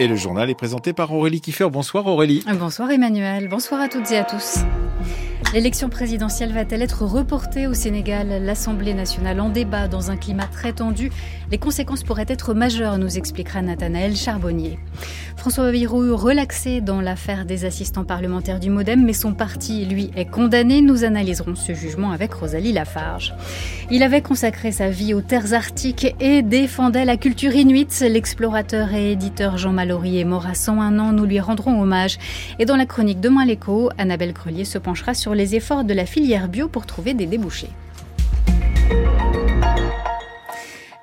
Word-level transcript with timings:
Et 0.00 0.06
le 0.06 0.14
journal 0.14 0.48
est 0.48 0.54
présenté 0.54 0.92
par 0.92 1.12
Aurélie 1.12 1.40
Kiefer. 1.40 1.68
Bonsoir 1.70 2.06
Aurélie. 2.06 2.44
Bonsoir 2.54 2.90
Emmanuel. 2.90 3.48
Bonsoir 3.48 3.80
à 3.80 3.88
toutes 3.88 4.10
et 4.12 4.18
à 4.18 4.24
tous. 4.24 4.58
L'élection 5.54 5.88
présidentielle 5.88 6.52
va-t-elle 6.52 6.82
être 6.82 7.04
reportée 7.04 7.66
au 7.66 7.72
Sénégal? 7.72 8.44
L'Assemblée 8.44 8.92
nationale 8.92 9.40
en 9.40 9.48
débat 9.48 9.88
dans 9.88 10.10
un 10.10 10.16
climat 10.16 10.44
très 10.44 10.74
tendu. 10.74 11.10
Les 11.50 11.56
conséquences 11.56 12.02
pourraient 12.02 12.26
être 12.28 12.52
majeures, 12.52 12.98
nous 12.98 13.16
expliquera 13.16 13.62
Nathanaël 13.62 14.14
Charbonnier. 14.14 14.78
François 15.38 15.70
Bayrou 15.70 16.16
relaxé 16.16 16.80
dans 16.82 17.00
l'affaire 17.00 17.46
des 17.46 17.64
assistants 17.64 18.04
parlementaires 18.04 18.60
du 18.60 18.68
Modem, 18.68 19.04
mais 19.04 19.12
son 19.12 19.32
parti, 19.32 19.86
lui, 19.86 20.10
est 20.16 20.26
condamné. 20.26 20.82
Nous 20.82 21.04
analyserons 21.04 21.54
ce 21.54 21.72
jugement 21.72 22.10
avec 22.10 22.34
Rosalie 22.34 22.72
Lafarge. 22.72 23.32
Il 23.90 24.02
avait 24.02 24.20
consacré 24.20 24.72
sa 24.72 24.90
vie 24.90 25.14
aux 25.14 25.22
terres 25.22 25.54
arctiques 25.54 26.14
et 26.20 26.42
défendait 26.42 27.04
la 27.06 27.16
culture 27.16 27.54
inuite. 27.54 27.98
L'explorateur 28.00 28.92
et 28.92 29.12
éditeur 29.12 29.56
Jean 29.56 29.72
Mallory 29.72 30.18
est 30.18 30.24
mort 30.24 30.46
à 30.46 30.54
101 30.54 30.98
ans. 30.98 31.12
Nous 31.12 31.24
lui 31.24 31.40
rendrons 31.40 31.80
hommage. 31.80 32.18
Et 32.58 32.66
dans 32.66 32.76
la 32.76 32.84
chronique 32.84 33.20
Demain 33.20 33.46
l'écho, 33.46 33.88
Annabelle 33.96 34.34
Crelier 34.34 34.64
se 34.64 34.76
penchera 34.76 35.14
sur 35.14 35.27
les 35.34 35.54
efforts 35.54 35.84
de 35.84 35.94
la 35.94 36.06
filière 36.06 36.48
bio 36.48 36.68
pour 36.68 36.86
trouver 36.86 37.14
des 37.14 37.26
débouchés. 37.26 37.70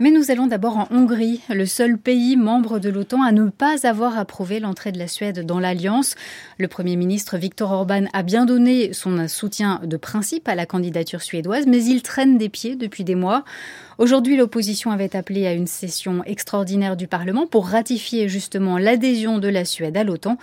Mais 0.02 0.12
nous 0.12 0.30
allons 0.30 0.48
d'abord 0.48 0.76
en 0.76 0.88
Hongrie, 0.92 1.40
le 1.48 1.66
seul 1.66 1.98
pays 1.98 2.36
membre 2.36 2.80
de 2.80 2.90
l'OTAN 2.90 3.24
à 3.24 3.32
ne 3.32 3.48
pas 3.48 3.88
avoir 3.88 4.20
approuvé 4.20 4.60
l'entrée 4.60 4.92
de 4.92 5.00
la 5.00 5.08
Suède 5.08 5.46
dans 5.46 5.58
l'alliance. 5.58 6.16
Le 6.58 6.68
Premier 6.68 6.98
ministre 6.98 7.38
Viktor 7.38 7.72
Orban 7.72 8.04
a 8.12 8.22
bien 8.22 8.46
donné 8.46 8.92
son 8.92 9.30
soutien 9.30 9.80
de 9.86 9.96
principe 9.96 10.50
à 10.50 10.56
la 10.56 10.66
candidature 10.66 11.22
suédoise, 11.22 11.66
mais 11.66 11.82
il 11.82 12.02
traîne 12.02 12.38
des 12.38 12.50
pieds 12.50 12.76
depuis 12.76 13.06
des 13.06 13.16
mois. 13.16 13.46
Aujourd'hui, 13.98 14.36
l'opposition 14.36 14.92
avait 14.92 15.16
appelé 15.16 15.48
à 15.48 15.54
une 15.54 15.66
session 15.66 16.26
extraordinaire 16.26 16.98
du 16.98 17.08
Parlement 17.08 17.48
pour 17.48 17.70
ratifier 17.70 18.28
justement 18.28 18.78
l'adhésion 18.78 19.40
de 19.40 19.48
la 19.48 19.64
Suède 19.64 19.96
à 19.96 20.04
l'OTAN. 20.04 20.38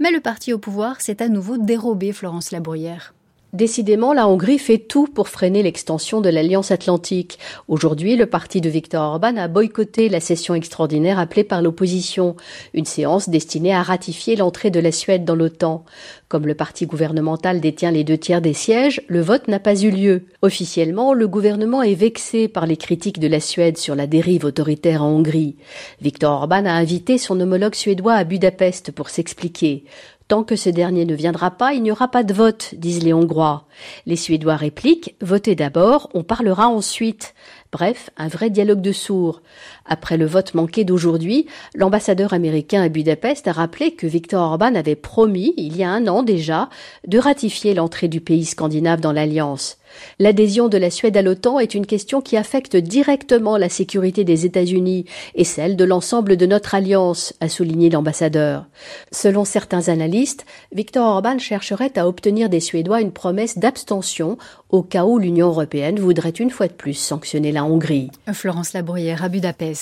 Mais 0.00 0.10
le 0.10 0.20
parti 0.20 0.52
au 0.52 0.58
pouvoir 0.58 1.00
s'est 1.00 1.22
à 1.22 1.28
nouveau 1.30 1.56
dérobé, 1.56 2.12
Florence 2.12 2.50
Labruyère. 2.50 3.14
Décidément, 3.54 4.12
la 4.12 4.28
Hongrie 4.28 4.58
fait 4.58 4.76
tout 4.76 5.06
pour 5.06 5.28
freiner 5.28 5.62
l'extension 5.62 6.20
de 6.20 6.28
l'Alliance 6.28 6.70
atlantique. 6.70 7.38
Aujourd'hui, 7.66 8.14
le 8.14 8.26
parti 8.26 8.60
de 8.60 8.68
Viktor 8.68 9.02
Orban 9.02 9.38
a 9.38 9.48
boycotté 9.48 10.10
la 10.10 10.20
session 10.20 10.54
extraordinaire 10.54 11.18
appelée 11.18 11.44
par 11.44 11.62
l'opposition, 11.62 12.36
une 12.74 12.84
séance 12.84 13.30
destinée 13.30 13.72
à 13.72 13.82
ratifier 13.82 14.36
l'entrée 14.36 14.70
de 14.70 14.80
la 14.80 14.92
Suède 14.92 15.24
dans 15.24 15.34
l'OTAN. 15.34 15.86
Comme 16.28 16.46
le 16.46 16.54
parti 16.54 16.84
gouvernemental 16.84 17.62
détient 17.62 17.90
les 17.90 18.04
deux 18.04 18.18
tiers 18.18 18.42
des 18.42 18.52
sièges, 18.52 19.00
le 19.08 19.22
vote 19.22 19.48
n'a 19.48 19.60
pas 19.60 19.80
eu 19.80 19.90
lieu. 19.90 20.24
Officiellement, 20.42 21.14
le 21.14 21.26
gouvernement 21.26 21.82
est 21.82 21.94
vexé 21.94 22.48
par 22.48 22.66
les 22.66 22.76
critiques 22.76 23.18
de 23.18 23.28
la 23.28 23.40
Suède 23.40 23.78
sur 23.78 23.94
la 23.94 24.06
dérive 24.06 24.44
autoritaire 24.44 25.02
en 25.02 25.08
Hongrie. 25.08 25.56
Viktor 26.02 26.42
Orban 26.42 26.66
a 26.66 26.72
invité 26.72 27.16
son 27.16 27.40
homologue 27.40 27.74
suédois 27.74 28.12
à 28.12 28.24
Budapest 28.24 28.92
pour 28.92 29.08
s'expliquer. 29.08 29.84
Tant 30.28 30.44
que 30.44 30.56
ce 30.56 30.68
dernier 30.68 31.06
ne 31.06 31.14
viendra 31.14 31.50
pas, 31.50 31.72
il 31.72 31.82
n'y 31.82 31.90
aura 31.90 32.08
pas 32.08 32.22
de 32.22 32.34
vote, 32.34 32.74
disent 32.74 33.02
les 33.02 33.14
Hongrois. 33.14 33.66
Les 34.04 34.16
Suédois 34.16 34.56
répliquent 34.56 35.16
Votez 35.22 35.54
d'abord, 35.54 36.10
on 36.12 36.22
parlera 36.22 36.68
ensuite. 36.68 37.34
Bref, 37.72 38.10
un 38.18 38.28
vrai 38.28 38.50
dialogue 38.50 38.82
de 38.82 38.92
sourds. 38.92 39.40
Après 39.88 40.16
le 40.16 40.26
vote 40.26 40.54
manqué 40.54 40.84
d'aujourd'hui, 40.84 41.46
l'ambassadeur 41.74 42.32
américain 42.32 42.82
à 42.82 42.88
Budapest 42.88 43.48
a 43.48 43.52
rappelé 43.52 43.92
que 43.92 44.06
Viktor 44.06 44.42
Orban 44.42 44.74
avait 44.74 44.94
promis, 44.94 45.54
il 45.56 45.76
y 45.76 45.82
a 45.82 45.90
un 45.90 46.06
an 46.06 46.22
déjà, 46.22 46.68
de 47.06 47.18
ratifier 47.18 47.74
l'entrée 47.74 48.08
du 48.08 48.20
pays 48.20 48.44
scandinave 48.44 49.00
dans 49.00 49.12
l'Alliance. 49.12 49.78
L'adhésion 50.18 50.68
de 50.68 50.76
la 50.76 50.90
Suède 50.90 51.16
à 51.16 51.22
l'OTAN 51.22 51.58
est 51.58 51.74
une 51.74 51.86
question 51.86 52.20
qui 52.20 52.36
affecte 52.36 52.76
directement 52.76 53.56
la 53.56 53.68
sécurité 53.68 54.24
des 54.24 54.44
États-Unis 54.46 55.06
et 55.34 55.44
celle 55.44 55.76
de 55.76 55.84
l'ensemble 55.84 56.36
de 56.36 56.46
notre 56.46 56.74
alliance, 56.74 57.32
a 57.40 57.48
souligné 57.48 57.90
l'ambassadeur. 57.90 58.66
Selon 59.12 59.44
certains 59.44 59.88
analystes, 59.88 60.44
Viktor 60.72 61.06
Orban 61.06 61.38
chercherait 61.38 61.98
à 61.98 62.06
obtenir 62.06 62.48
des 62.48 62.60
Suédois 62.60 63.00
une 63.00 63.12
promesse 63.12 63.58
d'abstention 63.58 64.38
au 64.70 64.82
cas 64.82 65.04
où 65.04 65.18
l'Union 65.18 65.48
européenne 65.48 65.98
voudrait 65.98 66.30
une 66.30 66.50
fois 66.50 66.68
de 66.68 66.72
plus 66.72 66.94
sanctionner 66.94 67.52
la 67.52 67.64
Hongrie. 67.64 68.10
Florence 68.32 68.74
Labruyère 68.74 69.24
à 69.24 69.28
Budapest. 69.28 69.77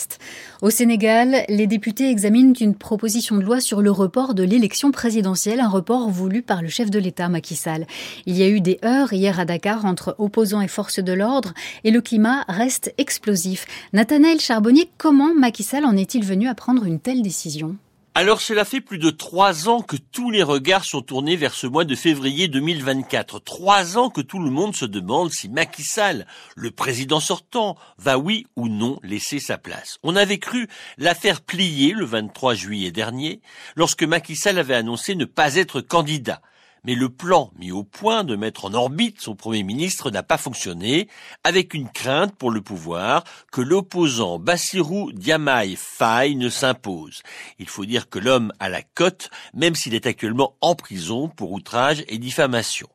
Au 0.63 0.71
Sénégal, 0.71 1.45
les 1.49 1.67
députés 1.67 2.11
examinent 2.11 2.55
une 2.59 2.75
proposition 2.75 3.37
de 3.37 3.43
loi 3.43 3.61
sur 3.61 3.83
le 3.83 3.91
report 3.91 4.35
de 4.35 4.43
l'élection 4.43 4.91
présidentielle, 4.91 5.61
un 5.61 5.69
report 5.69 6.09
voulu 6.11 6.43
par 6.43 6.63
le 6.63 6.69
chef 6.69 6.91
de 6.91 6.99
l'État 6.99 7.29
Macky 7.29 7.57
Sall. 7.57 7.87
Il 8.27 8.37
y 8.37 8.43
a 8.43 8.49
eu 8.49 8.61
des 8.61 8.79
heures 8.85 9.13
hier 9.13 9.39
à 9.39 9.45
Dakar 9.45 9.85
entre 9.85 10.15
opposants 10.19 10.61
et 10.61 10.69
forces 10.69 11.01
de 11.01 11.13
l'ordre 11.13 11.53
et 11.85 11.91
le 11.91 12.01
climat 12.01 12.45
reste 12.49 12.95
explosif. 12.99 13.67
Nathanaël 13.93 14.41
Charbonnier, 14.41 14.89
comment 14.99 15.35
Macky 15.35 15.63
Sall 15.63 15.85
en 15.85 15.97
est-il 15.97 16.25
venu 16.25 16.49
à 16.49 16.55
prendre 16.55 16.85
une 16.85 17.01
telle 17.01 17.23
décision? 17.23 17.77
Alors 18.17 18.41
cela 18.41 18.65
fait 18.65 18.81
plus 18.81 18.97
de 18.97 19.11
trois 19.11 19.69
ans 19.69 19.83
que 19.83 19.99
tous 19.99 20.31
les 20.31 20.43
regards 20.43 20.87
sont 20.87 21.03
tournés 21.03 21.37
vers 21.37 21.53
ce 21.53 21.67
mois 21.67 21.85
de 21.85 21.95
février 21.95 22.49
2024. 22.49 23.41
Trois 23.41 23.99
ans 23.99 24.09
que 24.09 24.23
tout 24.23 24.39
le 24.39 24.49
monde 24.49 24.75
se 24.75 24.87
demande 24.87 25.31
si 25.31 25.51
Macky 25.51 25.83
Sall, 25.83 26.27
le 26.55 26.71
président 26.71 27.21
sortant, 27.21 27.77
va 27.99 28.17
oui 28.17 28.47
ou 28.57 28.69
non 28.69 28.99
laisser 29.03 29.39
sa 29.39 29.59
place. 29.59 29.99
On 30.03 30.17
avait 30.17 30.39
cru 30.39 30.67
l'affaire 30.97 31.43
plier 31.43 31.93
le 31.93 32.07
23 32.07 32.55
juillet 32.55 32.91
dernier, 32.91 33.43
lorsque 33.75 34.03
Macky 34.03 34.35
Sall 34.35 34.59
avait 34.59 34.73
annoncé 34.73 35.15
ne 35.15 35.27
pas 35.27 35.57
être 35.57 35.83
candidat 35.83 36.41
mais 36.87 36.95
le 36.95 37.09
plan 37.09 37.51
mis 37.59 37.73
au 37.73 37.83
point 37.83 38.25
de 38.25 38.37
mettre 38.37 38.65
en 38.65 38.75
orbite 38.75 39.21
son 39.21 39.35
Premier 39.35 39.65
ministre 39.65 40.11
n'a 40.11 40.23
pas 40.23 40.39
fonctionné, 40.39 41.09
avec 41.45 41.75
une 41.75 41.89
crainte 41.89 42.35
pour 42.37 42.51
le 42.51 42.63
pouvoir 42.63 43.25
que 43.53 43.61
l'opposant 43.61 44.39
Bassirou 44.39 45.13
Diomaye 45.13 45.77
Faye 45.77 46.37
ne 46.37 46.49
s'impose. 46.49 47.23
Il 47.59 47.69
faut 47.69 47.85
dire 47.85 48.09
que 48.09 48.19
l'homme 48.19 48.53
a 48.61 48.69
la 48.69 48.83
cote, 48.83 49.31
même 49.53 49.75
s'il 49.75 49.95
est 49.95 50.07
actuellement 50.07 50.55
en 50.61 50.75
prison 50.75 51.29
pour 51.29 51.53
outrage 51.53 52.05
et 52.09 52.19
diffamation. 52.19 52.89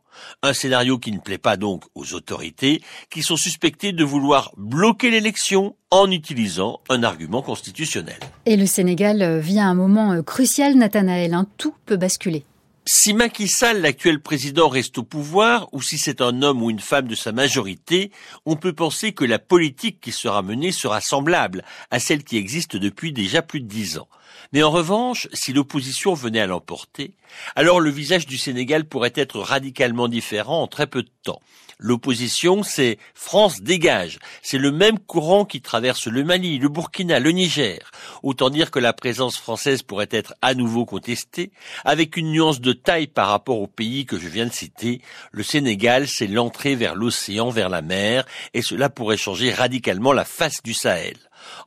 Un 0.44 0.54
scénario 0.54 0.98
qui 0.98 1.12
ne 1.12 1.20
plaît 1.20 1.38
pas 1.38 1.58
donc 1.58 1.84
aux 1.96 2.14
autorités, 2.14 2.82
qui 3.10 3.24
sont 3.24 3.38
suspectées 3.38 3.94
de 3.94 4.04
vouloir 4.04 4.52
bloquer 4.58 5.10
l'élection 5.10 5.76
en 5.90 6.12
utilisant 6.12 6.82
un 6.90 7.04
argument 7.04 7.42
constitutionnel. 7.42 8.20
Et 8.46 8.58
le 8.58 8.66
Sénégal 8.66 9.40
vit 9.40 9.60
à 9.60 9.66
un 9.66 9.74
moment 9.74 10.12
euh, 10.12 10.22
crucial, 10.22 10.76
Nathanaël. 10.76 11.34
Un 11.34 11.46
tout 11.58 11.74
peut 11.86 11.98
basculer. 11.98 12.46
Si 12.86 13.14
Macky 13.14 13.48
Sall, 13.48 13.82
l'actuel 13.82 14.20
président, 14.20 14.68
reste 14.68 14.98
au 14.98 15.04
pouvoir, 15.04 15.70
ou 15.72 15.84
si 15.84 16.00
c'est 16.00 16.20
un 16.20 16.42
homme 16.42 16.64
ou 16.64 16.72
une 16.72 16.80
femme 16.80 17.08
de 17.08 17.14
sa 17.14 17.32
majorité, 17.32 18.12
on 18.48 18.56
peut 18.56 18.74
penser 18.74 19.12
que 19.12 19.24
la 19.24 19.38
politique 19.38 20.02
qui 20.02 20.12
sera 20.12 20.42
menée 20.42 20.72
sera 20.72 21.00
semblable 21.00 21.64
à 21.92 22.00
celle 22.00 22.24
qui 22.24 22.38
existe 22.38 22.76
depuis 22.76 23.14
déjà 23.14 23.44
plus 23.44 23.62
de 23.62 23.68
dix 23.68 24.00
ans. 24.00 24.08
Mais 24.52 24.64
en 24.64 24.72
revanche, 24.72 25.28
si 25.32 25.54
l'opposition 25.54 26.16
venait 26.16 26.40
à 26.40 26.48
l'emporter, 26.48 27.14
alors 27.56 27.80
le 27.82 27.92
visage 27.92 28.26
du 28.26 28.40
Sénégal 28.40 28.86
pourrait 28.86 29.14
être 29.16 29.40
radicalement 29.40 30.08
différent 30.08 30.64
en 30.64 30.68
très 30.68 30.88
peu 30.88 31.04
de 31.04 31.12
temps. 31.22 31.42
L'opposition, 31.84 32.62
c'est 32.62 33.00
France 33.16 33.62
dégage. 33.62 34.20
C'est 34.44 34.60
le 34.60 34.72
même 34.72 35.00
courant 35.00 35.46
qui 35.46 35.62
traverse 35.62 36.06
le 36.06 36.24
Mali, 36.24 36.60
le 36.60 36.70
Burkina, 36.70 37.20
le 37.20 37.32
Niger. 37.32 37.80
Autant 38.22 38.52
dire 38.52 38.70
que 38.70 38.78
la 38.78 38.94
présence 38.94 39.38
française 39.38 39.82
pourrait 39.82 40.08
être 40.12 40.36
à 40.44 40.54
nouveau 40.54 40.86
contestée, 40.86 41.52
avec 41.84 42.18
une 42.18 42.32
nuance 42.32 42.62
de 42.62 42.74
taille 42.74 43.08
par 43.08 43.30
rapport 43.30 43.60
au 43.60 43.66
pays 43.66 44.06
que 44.06 44.20
je 44.20 44.28
viens 44.28 44.46
de 44.46 44.54
citer. 44.54 45.02
Le 45.32 45.42
Sénégal, 45.42 46.08
c'est 46.08 46.28
l'entrée 46.28 46.76
vers 46.76 46.94
l'océan, 46.94 47.50
vers 47.50 47.70
la 47.70 47.82
mer, 47.82 48.26
et 48.54 48.62
cela 48.62 48.92
pourrait 48.92 49.18
changer 49.18 49.52
radicalement 49.52 50.14
la 50.14 50.24
face 50.24 50.62
du 50.64 50.76
Sahel. 50.76 51.18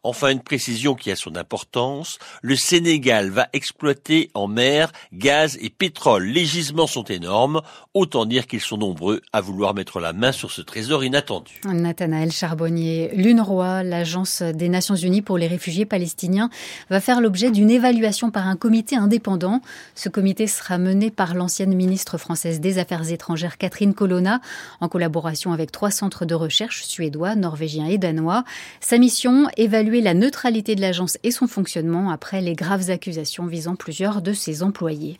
Enfin, 0.02 0.30
une 0.30 0.40
précision 0.40 0.94
qui 0.94 1.10
a 1.10 1.16
son 1.16 1.36
importance, 1.36 2.18
le 2.42 2.56
Sénégal 2.56 3.30
va 3.30 3.48
exploiter 3.52 4.30
en 4.34 4.48
mer 4.48 4.92
gaz 5.12 5.58
et 5.60 5.70
pétrole. 5.70 6.24
Les 6.24 6.44
gisements 6.44 6.86
sont 6.86 7.04
énormes, 7.04 7.62
autant 7.94 8.26
dire 8.26 8.46
qu'ils 8.46 8.60
sont 8.60 8.78
nombreux 8.78 9.20
à 9.32 9.40
vouloir 9.40 9.74
mettre 9.74 10.00
la 10.00 10.12
main 10.12 10.32
sur 10.32 10.50
ce 10.50 10.62
trésor 10.62 11.04
inattendu. 11.04 11.60
Nathanaël 11.64 12.32
Charbonnier, 12.32 13.10
l'UNRWA, 13.14 13.82
l'Agence 13.82 14.42
des 14.42 14.68
Nations 14.68 14.96
Unies 14.96 15.22
pour 15.22 15.38
les 15.38 15.46
réfugiés 15.46 15.86
palestiniens, 15.86 16.50
va 16.90 17.00
faire 17.00 17.20
l'objet 17.20 17.50
d'une 17.50 17.70
évaluation 17.70 18.30
par 18.30 18.46
un 18.46 18.56
comité 18.56 18.96
indépendant. 18.96 19.60
Ce 19.94 20.08
comité 20.08 20.46
sera 20.46 20.78
mené 20.78 21.10
par 21.10 21.34
l'ancienne 21.34 21.74
ministre 21.74 22.18
française 22.18 22.60
des 22.60 22.78
Affaires 22.78 23.10
étrangères 23.10 23.58
Catherine 23.58 23.94
Colonna, 23.94 24.40
en 24.80 24.88
collaboration 24.88 25.52
avec 25.52 25.72
trois 25.72 25.90
centres 25.90 26.24
de 26.24 26.34
recherche 26.34 26.84
suédois, 26.84 27.34
norvégiens 27.34 27.86
et 27.86 27.98
danois. 27.98 28.44
Sa 28.80 28.98
mission 28.98 29.46
est 29.56 29.63
évaluer 29.64 30.00
la 30.00 30.14
neutralité 30.14 30.74
de 30.74 30.80
l'agence 30.80 31.18
et 31.22 31.30
son 31.30 31.46
fonctionnement 31.46 32.10
après 32.10 32.40
les 32.40 32.54
graves 32.54 32.90
accusations 32.90 33.46
visant 33.46 33.76
plusieurs 33.76 34.22
de 34.22 34.32
ses 34.32 34.62
employés. 34.62 35.18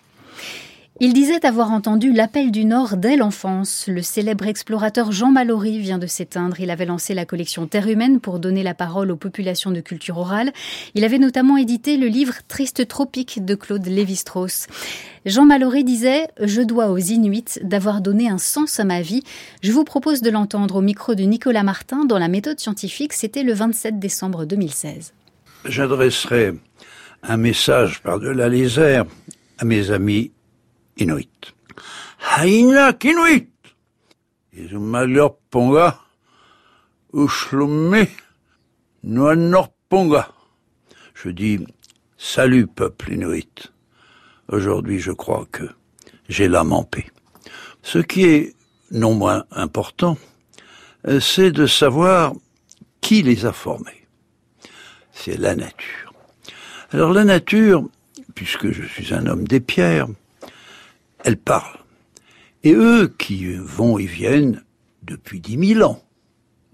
Il 1.00 1.12
disait 1.12 1.44
avoir 1.44 1.72
entendu 1.72 2.12
l'appel 2.12 2.52
du 2.52 2.64
Nord 2.64 2.96
dès 2.96 3.16
l'enfance. 3.16 3.86
Le 3.88 4.00
célèbre 4.00 4.46
explorateur 4.46 5.10
Jean 5.10 5.32
Mallory 5.32 5.80
vient 5.80 5.98
de 5.98 6.06
s'éteindre. 6.06 6.60
Il 6.60 6.70
avait 6.70 6.86
lancé 6.86 7.14
la 7.14 7.26
collection 7.26 7.66
Terre 7.66 7.88
humaine 7.88 8.20
pour 8.20 8.38
donner 8.38 8.62
la 8.62 8.74
parole 8.74 9.10
aux 9.10 9.16
populations 9.16 9.72
de 9.72 9.80
culture 9.80 10.18
orale. 10.18 10.52
Il 10.94 11.04
avait 11.04 11.18
notamment 11.18 11.56
édité 11.56 11.96
le 11.96 12.06
livre 12.06 12.34
Triste 12.46 12.86
tropique 12.86 13.44
de 13.44 13.56
Claude 13.56 13.84
Lévi-Strauss. 13.84 14.68
Jean 15.26 15.46
Mallory 15.46 15.82
disait 15.82 16.28
Je 16.40 16.62
dois 16.62 16.90
aux 16.90 16.98
Inuits 16.98 17.58
d'avoir 17.62 18.00
donné 18.00 18.28
un 18.28 18.38
sens 18.38 18.78
à 18.78 18.84
ma 18.84 19.00
vie. 19.00 19.24
Je 19.62 19.72
vous 19.72 19.82
propose 19.82 20.22
de 20.22 20.30
l'entendre 20.30 20.76
au 20.76 20.80
micro 20.80 21.16
de 21.16 21.24
Nicolas 21.24 21.64
Martin 21.64 22.04
dans 22.04 22.18
la 22.18 22.28
méthode 22.28 22.60
scientifique. 22.60 23.14
C'était 23.14 23.42
le 23.42 23.52
27 23.52 23.98
décembre 23.98 24.44
2016. 24.44 25.12
J'adresserai 25.64 26.54
un 27.24 27.36
message 27.36 28.00
par-delà 28.00 28.48
les 28.48 28.78
airs 28.78 29.06
à 29.58 29.64
mes 29.64 29.90
amis 29.90 30.30
Inuit! 30.96 31.54
ushlume, 37.12 38.06
ponga. 39.88 40.28
Je 41.14 41.28
dis, 41.30 41.60
salut 42.18 42.66
peuple 42.66 43.12
inuit. 43.12 43.72
Aujourd'hui, 44.48 44.98
je 44.98 45.12
crois 45.12 45.46
que 45.50 45.64
j'ai 46.28 46.48
l'âme 46.48 46.72
en 46.72 46.84
paix. 46.84 47.06
Ce 47.82 47.98
qui 47.98 48.24
est 48.24 48.54
non 48.90 49.14
moins 49.14 49.44
important, 49.50 50.18
euh, 51.06 51.20
c'est 51.20 51.50
de 51.50 51.66
savoir 51.66 52.32
qui 53.00 53.22
les 53.22 53.46
a 53.46 53.52
formés. 53.52 54.06
C'est 55.12 55.36
la 55.36 55.54
nature. 55.54 56.12
Alors 56.90 57.12
la 57.12 57.24
nature, 57.24 57.88
puisque 58.34 58.70
je 58.70 58.82
suis 58.84 59.12
un 59.14 59.26
homme 59.26 59.46
des 59.46 59.60
pierres, 59.60 60.08
elle 61.24 61.38
parle. 61.38 61.78
Et 62.62 62.72
eux 62.72 63.08
qui 63.08 63.54
vont 63.54 63.98
et 63.98 64.06
viennent 64.06 64.62
depuis 65.02 65.40
dix 65.40 65.56
mille 65.56 65.82
ans 65.82 66.02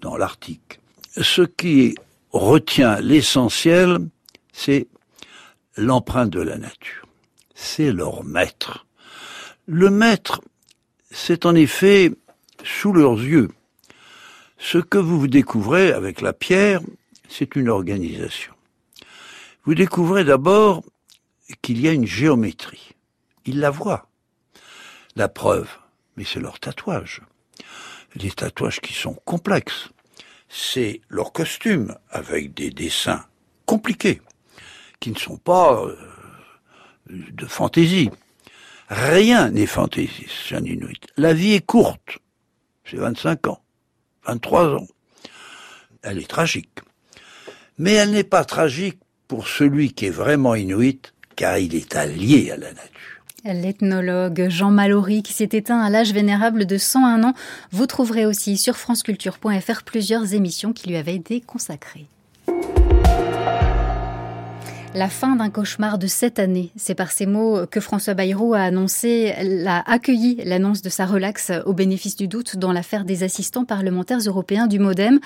dans 0.00 0.17
l'Arctique, 0.17 0.81
ce 1.17 1.43
qui 1.43 1.94
retient 2.32 3.00
l'essentiel, 3.00 3.99
c'est 4.52 4.87
l'empreinte 5.76 6.31
de 6.31 6.41
la 6.41 6.58
nature. 6.58 7.06
C'est 7.55 7.93
leur 7.93 8.25
maître. 8.25 8.87
Le 9.67 9.91
maître, 9.91 10.41
c'est 11.11 11.46
en 11.46 11.55
effet 11.55 12.12
sous 12.64 12.93
leurs 12.93 13.19
yeux. 13.19 13.50
Ce 14.58 14.79
que 14.79 14.99
vous 14.99 15.26
découvrez 15.26 15.93
avec 15.93 16.20
la 16.20 16.32
pierre, 16.32 16.81
c'est 17.29 17.56
une 17.56 17.69
organisation. 17.69 18.53
Vous 19.64 19.75
découvrez 19.75 20.25
d'abord 20.25 20.82
qu'il 21.62 21.81
y 21.81 21.88
a 21.88 21.93
une 21.93 22.06
géométrie. 22.06 22.91
Ils 23.46 23.61
la 23.61 23.70
voient. 23.70 24.09
La 25.16 25.28
preuve, 25.28 25.68
mais 26.16 26.24
c'est 26.24 26.40
leur 26.40 26.60
tatouage. 26.60 27.22
Des 28.16 28.30
tatouages 28.30 28.80
qui 28.80 28.92
sont 28.92 29.14
complexes. 29.24 29.88
C'est 30.48 31.00
leur 31.08 31.32
costume 31.32 31.96
avec 32.10 32.54
des 32.54 32.70
dessins 32.70 33.24
compliqués, 33.66 34.20
qui 34.98 35.10
ne 35.10 35.18
sont 35.18 35.36
pas 35.36 35.82
euh, 35.82 35.96
de 37.08 37.46
fantaisie. 37.46 38.10
Rien 38.88 39.50
n'est 39.50 39.66
fantaisie 39.66 40.26
chez 40.26 40.56
un 40.56 40.64
Inuit. 40.64 41.00
La 41.16 41.32
vie 41.32 41.52
est 41.52 41.64
courte. 41.64 42.18
C'est 42.84 42.96
25 42.96 43.46
ans, 43.46 43.62
23 44.26 44.74
ans. 44.74 44.88
Elle 46.02 46.18
est 46.18 46.28
tragique. 46.28 46.80
Mais 47.78 47.92
elle 47.92 48.10
n'est 48.10 48.24
pas 48.24 48.44
tragique 48.44 48.98
pour 49.28 49.46
celui 49.46 49.92
qui 49.92 50.06
est 50.06 50.10
vraiment 50.10 50.56
Inuit, 50.56 51.12
car 51.36 51.58
il 51.58 51.74
est 51.74 51.94
allié 51.94 52.50
à 52.50 52.56
la 52.56 52.72
nature. 52.72 53.19
L'ethnologue 53.44 54.48
Jean 54.48 54.70
Mallory, 54.70 55.22
qui 55.22 55.32
s'est 55.32 55.48
éteint 55.52 55.81
à 55.81 55.88
l'âge 55.88 56.12
vénérable 56.12 56.66
de 56.66 56.76
101 56.76 57.25
ans, 57.25 57.34
vous 57.72 57.87
trouverez 57.87 58.26
aussi 58.26 58.58
sur 58.58 58.76
franceculture.fr 58.76 59.82
plusieurs 59.84 60.34
émissions 60.34 60.72
qui 60.72 60.88
lui 60.88 60.96
avaient 60.96 61.16
été 61.16 61.40
consacrées. 61.40 62.06
La 64.92 65.08
fin 65.08 65.37
d'un 65.37 65.50
cauchemar 65.50 65.98
de 65.98 66.08
sept 66.08 66.40
années. 66.40 66.72
C'est 66.75 66.96
par 66.96 67.12
ces 67.12 67.25
mots 67.25 67.64
que 67.70 67.78
François 67.78 68.14
Bayrou 68.14 68.54
a 68.54 68.62
annoncé, 68.62 69.32
a 69.64 69.88
accueilli 69.88 70.40
l'annonce 70.44 70.82
de 70.82 70.88
sa 70.88 71.06
relaxe 71.06 71.52
au 71.64 71.75
bénéfice 71.75 72.16
du 72.16 72.26
doute 72.26 72.56
dans 72.56 72.72
l'affaire 72.72 73.04
des 73.04 73.22
assistants 73.22 73.64
parlementaires 73.64 74.19
européens 74.19 74.66
du 74.66 74.81
Modem. 74.81 75.20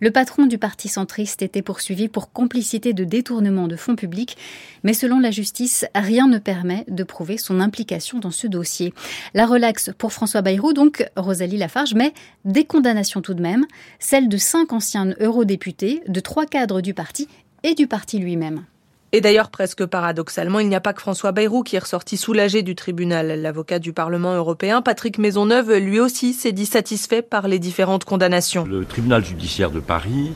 Le 0.00 0.10
patron 0.10 0.46
du 0.46 0.58
parti 0.58 0.88
centriste 0.88 1.42
était 1.42 1.62
poursuivi 1.62 2.08
pour 2.08 2.32
complicité 2.32 2.92
de 2.92 3.04
détournement 3.04 3.68
de 3.68 3.76
fonds 3.76 3.94
publics, 3.94 4.36
mais 4.82 4.94
selon 4.94 5.20
la 5.20 5.30
justice, 5.30 5.86
rien 5.94 6.26
ne 6.26 6.38
permet 6.38 6.84
de 6.88 7.04
prouver 7.04 7.38
son 7.38 7.60
implication 7.60 8.18
dans 8.18 8.32
ce 8.32 8.48
dossier. 8.48 8.92
La 9.32 9.46
relaxe 9.46 9.90
pour 9.96 10.12
François 10.12 10.42
Bayrou, 10.42 10.72
donc 10.72 11.08
Rosalie 11.14 11.56
Lafarge, 11.56 11.94
mais 11.94 12.12
des 12.44 12.64
condamnations 12.64 13.22
tout 13.22 13.34
de 13.34 13.42
même, 13.42 13.64
celles 14.00 14.28
de 14.28 14.36
cinq 14.36 14.72
anciens 14.72 15.14
eurodéputés, 15.20 16.02
de 16.08 16.18
trois 16.18 16.46
cadres 16.46 16.80
du 16.80 16.94
parti 16.94 17.28
et 17.62 17.74
du 17.74 17.86
parti 17.86 18.18
lui-même. 18.18 18.64
Et 19.14 19.20
d'ailleurs, 19.20 19.48
presque 19.48 19.86
paradoxalement, 19.86 20.58
il 20.58 20.68
n'y 20.68 20.74
a 20.74 20.80
pas 20.80 20.92
que 20.92 21.00
François 21.00 21.30
Bayrou 21.30 21.62
qui 21.62 21.76
est 21.76 21.78
ressorti 21.78 22.16
soulagé 22.16 22.62
du 22.62 22.74
tribunal. 22.74 23.40
L'avocat 23.40 23.78
du 23.78 23.92
Parlement 23.92 24.34
européen, 24.34 24.82
Patrick 24.82 25.18
Maisonneuve, 25.18 25.72
lui 25.76 26.00
aussi 26.00 26.32
s'est 26.32 26.50
dit 26.50 26.66
satisfait 26.66 27.22
par 27.22 27.46
les 27.46 27.60
différentes 27.60 28.04
condamnations. 28.04 28.64
Le 28.64 28.84
tribunal 28.84 29.24
judiciaire 29.24 29.70
de 29.70 29.78
Paris 29.78 30.32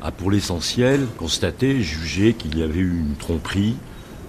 a 0.00 0.12
pour 0.12 0.30
l'essentiel 0.30 1.08
constaté, 1.18 1.80
jugé 1.80 2.34
qu'il 2.34 2.56
y 2.56 2.62
avait 2.62 2.78
eu 2.78 3.00
une 3.00 3.16
tromperie 3.16 3.74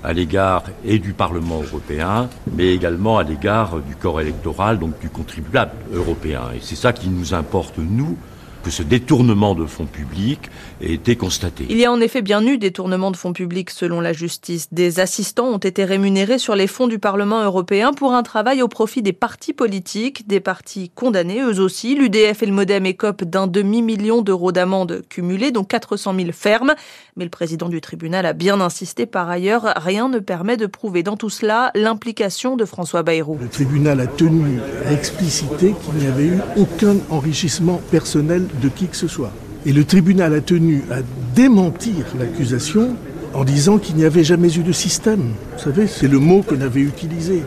à 0.04 0.14
l'égard 0.14 0.64
et 0.84 0.98
du 0.98 1.14
Parlement 1.14 1.62
européen, 1.62 2.28
mais 2.58 2.74
également 2.74 3.20
à 3.20 3.24
l'égard 3.24 3.82
du 3.82 3.96
corps 3.96 4.20
électoral, 4.20 4.80
donc 4.80 5.00
du 5.00 5.12
contribuable 5.12 5.74
européen. 5.94 6.46
Et 6.56 6.60
c'est 6.60 6.76
ça 6.76 6.92
qui 6.92 7.08
nous 7.08 7.36
importe, 7.36 7.78
nous, 7.78 8.18
que 8.64 8.72
ce 8.72 8.84
détournement 8.84 9.56
de 9.56 9.66
fonds 9.66 9.86
publics 9.86 10.50
ait 10.82 10.94
été 10.94 11.16
constaté. 11.16 11.66
Il 11.70 11.78
y 11.78 11.86
a 11.86 11.92
en 11.92 12.02
effet 12.02 12.22
bien 12.22 12.46
eu 12.46 12.58
détournement 12.58 13.12
de 13.12 13.18
fonds 13.18 13.34
publics 13.34 13.70
selon 13.70 14.02
la 14.02 14.14
justice. 14.14 14.68
Des 14.72 15.00
assistants 15.00 15.48
ont 15.48 15.58
été 15.58 15.86
rémunérés 15.86 16.40
sur 16.40 16.56
les 16.56 16.68
fonds 16.68 16.88
du 16.88 17.00
Parlement 17.00 17.44
européen 17.44 17.94
pour 17.94 18.14
un 18.14 18.24
travail 18.24 18.62
au 18.62 18.68
profit 18.68 19.02
des 19.02 19.14
partis 19.14 19.54
politiques, 19.54 20.28
des 20.28 20.40
partis 20.40 20.92
condamnés 20.94 21.42
eux 21.42 21.60
aussi. 21.60 21.96
L'UDF 21.96 22.44
et 22.44 22.46
le 22.46 22.54
Modem 22.54 22.86
écopent 22.86 23.24
d'un 23.24 23.48
demi-million 23.48 24.22
d'euros 24.22 24.52
d'amende 24.52 25.02
cumulée, 25.10 25.52
dont 25.52 25.64
400 25.64 26.16
000 26.16 26.32
fermes. 26.32 26.76
Mais 27.16 27.24
le 27.24 27.30
président 27.30 27.70
du 27.70 27.82
tribunal 27.82 28.26
a 28.26 28.34
bien 28.34 28.62
insisté 28.62 29.06
par 29.06 29.30
ailleurs, 29.30 29.74
rien 29.76 30.10
ne 30.10 30.20
permet 30.20 30.58
de 30.58 30.66
prouver 30.66 31.04
dans 31.04 31.18
tout 31.18 31.30
cela 31.30 31.72
l'implication 31.76 32.56
de 32.56 32.66
François 32.66 33.04
Bayrou. 33.04 33.38
Le 33.40 33.48
tribunal 33.48 34.00
a 34.00 34.08
tenu 34.08 34.60
à 34.86 34.94
expliciter 34.94 35.74
qu'il 35.82 35.94
n'y 35.96 36.08
avait 36.08 36.26
eu 36.26 36.40
aucun 36.58 36.96
enrichissement 37.10 37.82
personnel 37.92 38.48
de 38.62 38.70
qui 38.70 38.88
que 38.88 38.96
ce 38.96 39.08
soit. 39.08 39.32
Et 39.66 39.74
le 39.74 39.84
tribunal 39.84 40.34
a 40.34 40.42
tenu 40.42 40.84
à 40.92 40.98
démentir 41.36 42.06
l'accusation 42.20 42.96
en 43.34 43.44
disant 43.44 43.78
qu'il 43.78 43.96
n'y 43.96 44.06
avait 44.06 44.24
jamais 44.24 44.54
eu 44.58 44.64
de 44.64 44.72
système. 44.72 45.34
Vous 45.54 45.64
savez, 45.64 45.88
c'est 45.88 46.08
le 46.08 46.20
mot 46.20 46.42
qu'on 46.42 46.62
avait 46.62 46.82
utilisé. 46.82 47.44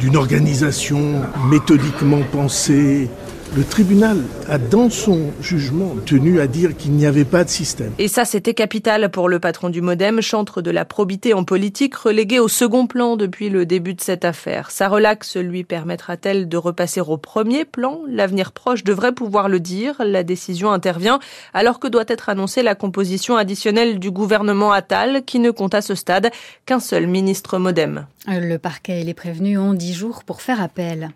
D'une 0.00 0.16
organisation 0.16 1.22
méthodiquement 1.50 2.20
pensée, 2.32 3.08
le 3.56 3.64
tribunal 3.64 4.18
a, 4.48 4.58
dans 4.58 4.90
son 4.90 5.32
jugement, 5.40 5.94
tenu 6.06 6.40
à 6.40 6.46
dire 6.46 6.76
qu'il 6.76 6.92
n'y 6.92 7.06
avait 7.06 7.24
pas 7.24 7.44
de 7.44 7.48
système. 7.48 7.92
Et 7.98 8.08
ça, 8.08 8.24
c'était 8.24 8.54
capital 8.54 9.10
pour 9.10 9.28
le 9.28 9.40
patron 9.40 9.70
du 9.70 9.80
Modem, 9.80 10.20
chantre 10.20 10.62
de 10.62 10.70
la 10.70 10.84
probité 10.84 11.34
en 11.34 11.44
politique, 11.44 11.94
relégué 11.96 12.40
au 12.40 12.48
second 12.48 12.86
plan 12.86 13.16
depuis 13.16 13.48
le 13.48 13.66
début 13.66 13.94
de 13.94 14.00
cette 14.00 14.24
affaire. 14.24 14.70
Sa 14.70 14.88
relaxe 14.88 15.36
lui 15.36 15.64
permettra-t-elle 15.64 16.48
de 16.48 16.56
repasser 16.56 17.00
au 17.00 17.16
premier 17.16 17.64
plan? 17.64 18.00
L'avenir 18.08 18.52
proche 18.52 18.84
devrait 18.84 19.12
pouvoir 19.12 19.48
le 19.48 19.60
dire. 19.60 19.96
La 20.04 20.22
décision 20.22 20.70
intervient 20.70 21.18
alors 21.54 21.80
que 21.80 21.88
doit 21.88 22.04
être 22.08 22.28
annoncée 22.28 22.62
la 22.62 22.74
composition 22.74 23.36
additionnelle 23.36 23.98
du 23.98 24.10
gouvernement 24.10 24.72
Attal, 24.72 25.22
qui 25.24 25.38
ne 25.38 25.50
compte 25.50 25.74
à 25.74 25.82
ce 25.82 25.94
stade 25.94 26.30
qu'un 26.66 26.80
seul 26.80 27.06
ministre 27.06 27.58
Modem. 27.58 28.06
Le 28.26 28.56
parquet 28.58 29.00
et 29.00 29.04
les 29.04 29.14
prévenus 29.14 29.58
ont 29.58 29.72
dix 29.72 29.94
jours 29.94 30.22
pour 30.24 30.42
faire 30.42 30.60
appel. 30.60 31.10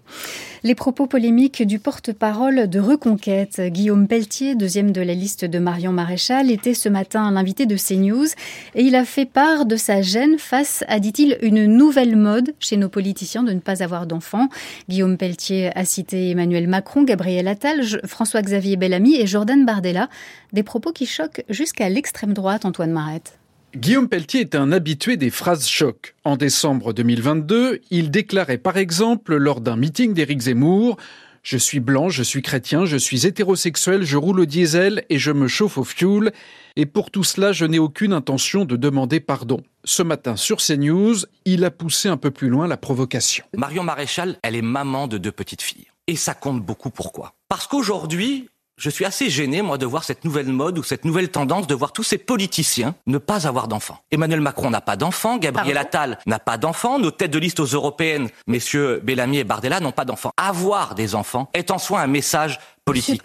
Les 0.62 0.74
propos 0.74 1.06
polémiques 1.06 1.66
du 1.66 1.78
porte-parole 2.22 2.68
de 2.68 2.78
Reconquête, 2.78 3.60
Guillaume 3.60 4.06
Pelletier, 4.06 4.54
deuxième 4.54 4.92
de 4.92 5.00
la 5.00 5.12
liste 5.12 5.44
de 5.44 5.58
Marion 5.58 5.90
Maréchal, 5.90 6.52
était 6.52 6.72
ce 6.72 6.88
matin 6.88 7.28
l'invité 7.32 7.66
de 7.66 7.76
CNews 7.76 8.28
et 8.76 8.84
il 8.84 8.94
a 8.94 9.04
fait 9.04 9.26
part 9.26 9.66
de 9.66 9.74
sa 9.74 10.02
gêne 10.02 10.38
face 10.38 10.84
à, 10.86 11.00
dit-il, 11.00 11.36
une 11.42 11.66
nouvelle 11.66 12.14
mode 12.14 12.54
chez 12.60 12.76
nos 12.76 12.88
politiciens 12.88 13.42
de 13.42 13.52
ne 13.52 13.58
pas 13.58 13.82
avoir 13.82 14.06
d'enfants. 14.06 14.48
Guillaume 14.88 15.16
Pelletier 15.16 15.76
a 15.76 15.84
cité 15.84 16.30
Emmanuel 16.30 16.68
Macron, 16.68 17.02
Gabriel 17.02 17.48
Attal, 17.48 17.82
François-Xavier 18.06 18.76
Bellamy 18.76 19.16
et 19.16 19.26
Jordan 19.26 19.66
Bardella, 19.66 20.08
des 20.52 20.62
propos 20.62 20.92
qui 20.92 21.06
choquent 21.06 21.42
jusqu'à 21.48 21.88
l'extrême 21.88 22.34
droite, 22.34 22.64
Antoine 22.64 22.92
Marette. 22.92 23.40
Guillaume 23.74 24.08
Pelletier 24.08 24.42
est 24.42 24.54
un 24.54 24.70
habitué 24.70 25.16
des 25.16 25.30
phrases 25.30 25.66
choc. 25.66 26.14
En 26.22 26.36
décembre 26.36 26.92
2022, 26.92 27.80
il 27.90 28.12
déclarait 28.12 28.58
par 28.58 28.76
exemple 28.76 29.34
lors 29.34 29.60
d'un 29.60 29.76
meeting 29.76 30.14
d'Éric 30.14 30.42
Zemmour 30.42 30.98
je 31.42 31.56
suis 31.56 31.80
blanc, 31.80 32.08
je 32.08 32.22
suis 32.22 32.40
chrétien, 32.40 32.84
je 32.84 32.96
suis 32.96 33.26
hétérosexuel, 33.26 34.04
je 34.04 34.16
roule 34.16 34.40
au 34.40 34.46
diesel 34.46 35.04
et 35.10 35.18
je 35.18 35.32
me 35.32 35.48
chauffe 35.48 35.76
au 35.76 35.84
fioul. 35.84 36.32
Et 36.76 36.86
pour 36.86 37.10
tout 37.10 37.24
cela, 37.24 37.52
je 37.52 37.64
n'ai 37.64 37.80
aucune 37.80 38.12
intention 38.12 38.64
de 38.64 38.76
demander 38.76 39.20
pardon. 39.20 39.60
Ce 39.84 40.02
matin, 40.02 40.36
sur 40.36 40.58
CNews, 40.58 41.16
il 41.44 41.64
a 41.64 41.70
poussé 41.70 42.08
un 42.08 42.16
peu 42.16 42.30
plus 42.30 42.48
loin 42.48 42.68
la 42.68 42.76
provocation. 42.76 43.44
Marion 43.56 43.82
Maréchal, 43.82 44.38
elle 44.42 44.54
est 44.54 44.62
maman 44.62 45.08
de 45.08 45.18
deux 45.18 45.32
petites 45.32 45.62
filles. 45.62 45.86
Et 46.06 46.16
ça 46.16 46.34
compte 46.34 46.62
beaucoup 46.62 46.90
pourquoi 46.90 47.34
Parce 47.48 47.66
qu'aujourd'hui, 47.66 48.48
je 48.76 48.90
suis 48.90 49.04
assez 49.04 49.30
gêné, 49.30 49.62
moi, 49.62 49.78
de 49.78 49.86
voir 49.86 50.04
cette 50.04 50.24
nouvelle 50.24 50.48
mode 50.48 50.78
ou 50.78 50.82
cette 50.82 51.04
nouvelle 51.04 51.30
tendance 51.30 51.66
de 51.66 51.74
voir 51.74 51.92
tous 51.92 52.02
ces 52.02 52.18
politiciens 52.18 52.94
ne 53.06 53.18
pas 53.18 53.46
avoir 53.46 53.68
d'enfants. 53.68 53.98
Emmanuel 54.10 54.40
Macron 54.40 54.70
n'a 54.70 54.80
pas 54.80 54.96
d'enfants, 54.96 55.38
Gabriel 55.38 55.76
Attal 55.78 56.18
n'a 56.26 56.38
pas 56.38 56.58
d'enfants, 56.58 56.98
nos 56.98 57.10
têtes 57.10 57.30
de 57.30 57.38
liste 57.38 57.60
aux 57.60 57.66
européennes, 57.66 58.28
messieurs 58.46 59.00
Bellamy 59.02 59.38
et 59.38 59.44
Bardella, 59.44 59.80
n'ont 59.80 59.92
pas 59.92 60.04
d'enfants. 60.04 60.32
Avoir 60.36 60.94
des 60.94 61.14
enfants 61.14 61.50
est 61.54 61.70
en 61.70 61.78
soi 61.78 62.00
un 62.00 62.06
message 62.06 62.58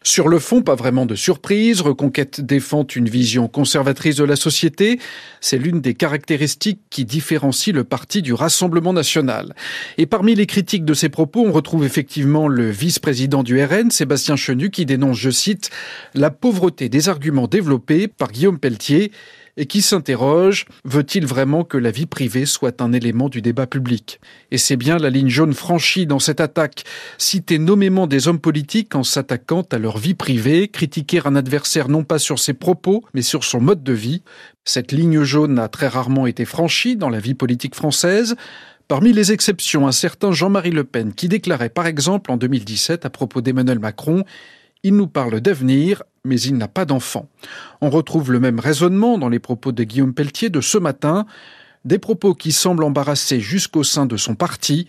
Sur 0.03 0.27
le 0.27 0.37
fond, 0.37 0.61
pas 0.61 0.75
vraiment 0.75 1.07
de 1.07 1.15
surprise. 1.15 1.81
Reconquête 1.81 2.41
défend 2.41 2.85
une 2.85 3.09
vision 3.09 3.47
conservatrice 3.47 4.15
de 4.17 4.23
la 4.23 4.35
société. 4.35 4.99
C'est 5.41 5.57
l'une 5.57 5.81
des 5.81 5.95
caractéristiques 5.95 6.81
qui 6.91 7.05
différencie 7.05 7.73
le 7.73 7.83
parti 7.83 8.21
du 8.21 8.33
Rassemblement 8.33 8.93
national. 8.93 9.55
Et 9.97 10.05
parmi 10.05 10.35
les 10.35 10.45
critiques 10.45 10.85
de 10.85 10.93
ces 10.93 11.09
propos, 11.09 11.43
on 11.43 11.51
retrouve 11.51 11.85
effectivement 11.85 12.47
le 12.47 12.69
vice-président 12.69 13.41
du 13.41 13.59
RN, 13.59 13.89
Sébastien 13.89 14.35
Chenu, 14.35 14.69
qui 14.69 14.85
dénonce, 14.85 15.17
je 15.17 15.31
cite, 15.31 15.71
la 16.13 16.29
pauvreté 16.29 16.87
des 16.87 17.09
arguments 17.09 17.47
développés 17.47 18.07
par 18.07 18.31
Guillaume 18.31 18.59
Pelletier 18.59 19.11
et 19.57 19.65
qui 19.65 19.81
s'interroge 19.81 20.65
veut-il 20.85 21.25
vraiment 21.25 21.63
que 21.63 21.77
la 21.77 21.91
vie 21.91 22.05
privée 22.05 22.45
soit 22.45 22.81
un 22.81 22.93
élément 22.93 23.27
du 23.27 23.41
débat 23.41 23.67
public? 23.67 24.21
Et 24.51 24.57
c'est 24.57 24.77
bien 24.77 24.97
la 24.97 25.09
ligne 25.09 25.29
jaune 25.29 25.53
franchie 25.53 26.05
dans 26.05 26.19
cette 26.19 26.39
attaque. 26.39 26.83
Citer 27.17 27.57
nommément 27.57 28.07
des 28.07 28.27
hommes 28.27 28.39
politiques 28.39 28.95
en 28.95 29.03
s'attaquant 29.03 29.63
à 29.71 29.79
leur 29.79 29.97
vie 29.97 30.13
privée, 30.13 30.67
critiquer 30.67 31.21
un 31.25 31.35
adversaire 31.35 31.89
non 31.89 32.03
pas 32.03 32.19
sur 32.19 32.39
ses 32.39 32.53
propos, 32.53 33.03
mais 33.13 33.23
sur 33.23 33.43
son 33.43 33.59
mode 33.59 33.83
de 33.83 33.93
vie. 33.93 34.21
Cette 34.63 34.91
ligne 34.91 35.23
jaune 35.23 35.59
a 35.59 35.67
très 35.67 35.87
rarement 35.87 36.27
été 36.27 36.45
franchie 36.45 36.95
dans 36.95 37.09
la 37.09 37.19
vie 37.19 37.33
politique 37.33 37.75
française. 37.75 38.35
Parmi 38.87 39.11
les 39.11 39.33
exceptions, 39.33 39.85
un 39.85 39.91
certain 39.91 40.31
Jean-Marie 40.31 40.71
Le 40.71 40.85
Pen 40.85 41.13
qui 41.13 41.27
déclarait 41.27 41.69
par 41.69 41.87
exemple 41.87 42.31
en 42.31 42.37
2017 42.37 43.05
à 43.05 43.09
propos 43.09 43.41
d'Emmanuel 43.41 43.79
Macron 43.79 44.23
il 44.83 44.95
nous 44.95 45.07
parle 45.07 45.41
d'avenir, 45.41 46.03
mais 46.23 46.39
il 46.39 46.55
n'a 46.57 46.67
pas 46.67 46.85
d'enfant. 46.85 47.27
On 47.81 47.89
retrouve 47.89 48.31
le 48.31 48.39
même 48.39 48.59
raisonnement 48.59 49.17
dans 49.17 49.29
les 49.29 49.39
propos 49.39 49.71
de 49.71 49.83
Guillaume 49.83 50.13
Pelletier 50.13 50.49
de 50.49 50.61
ce 50.61 50.77
matin, 50.77 51.25
des 51.85 51.99
propos 51.99 52.33
qui 52.33 52.51
semblent 52.51 52.83
embarrasser 52.83 53.39
jusqu'au 53.39 53.83
sein 53.83 54.05
de 54.05 54.17
son 54.17 54.35
parti. 54.35 54.87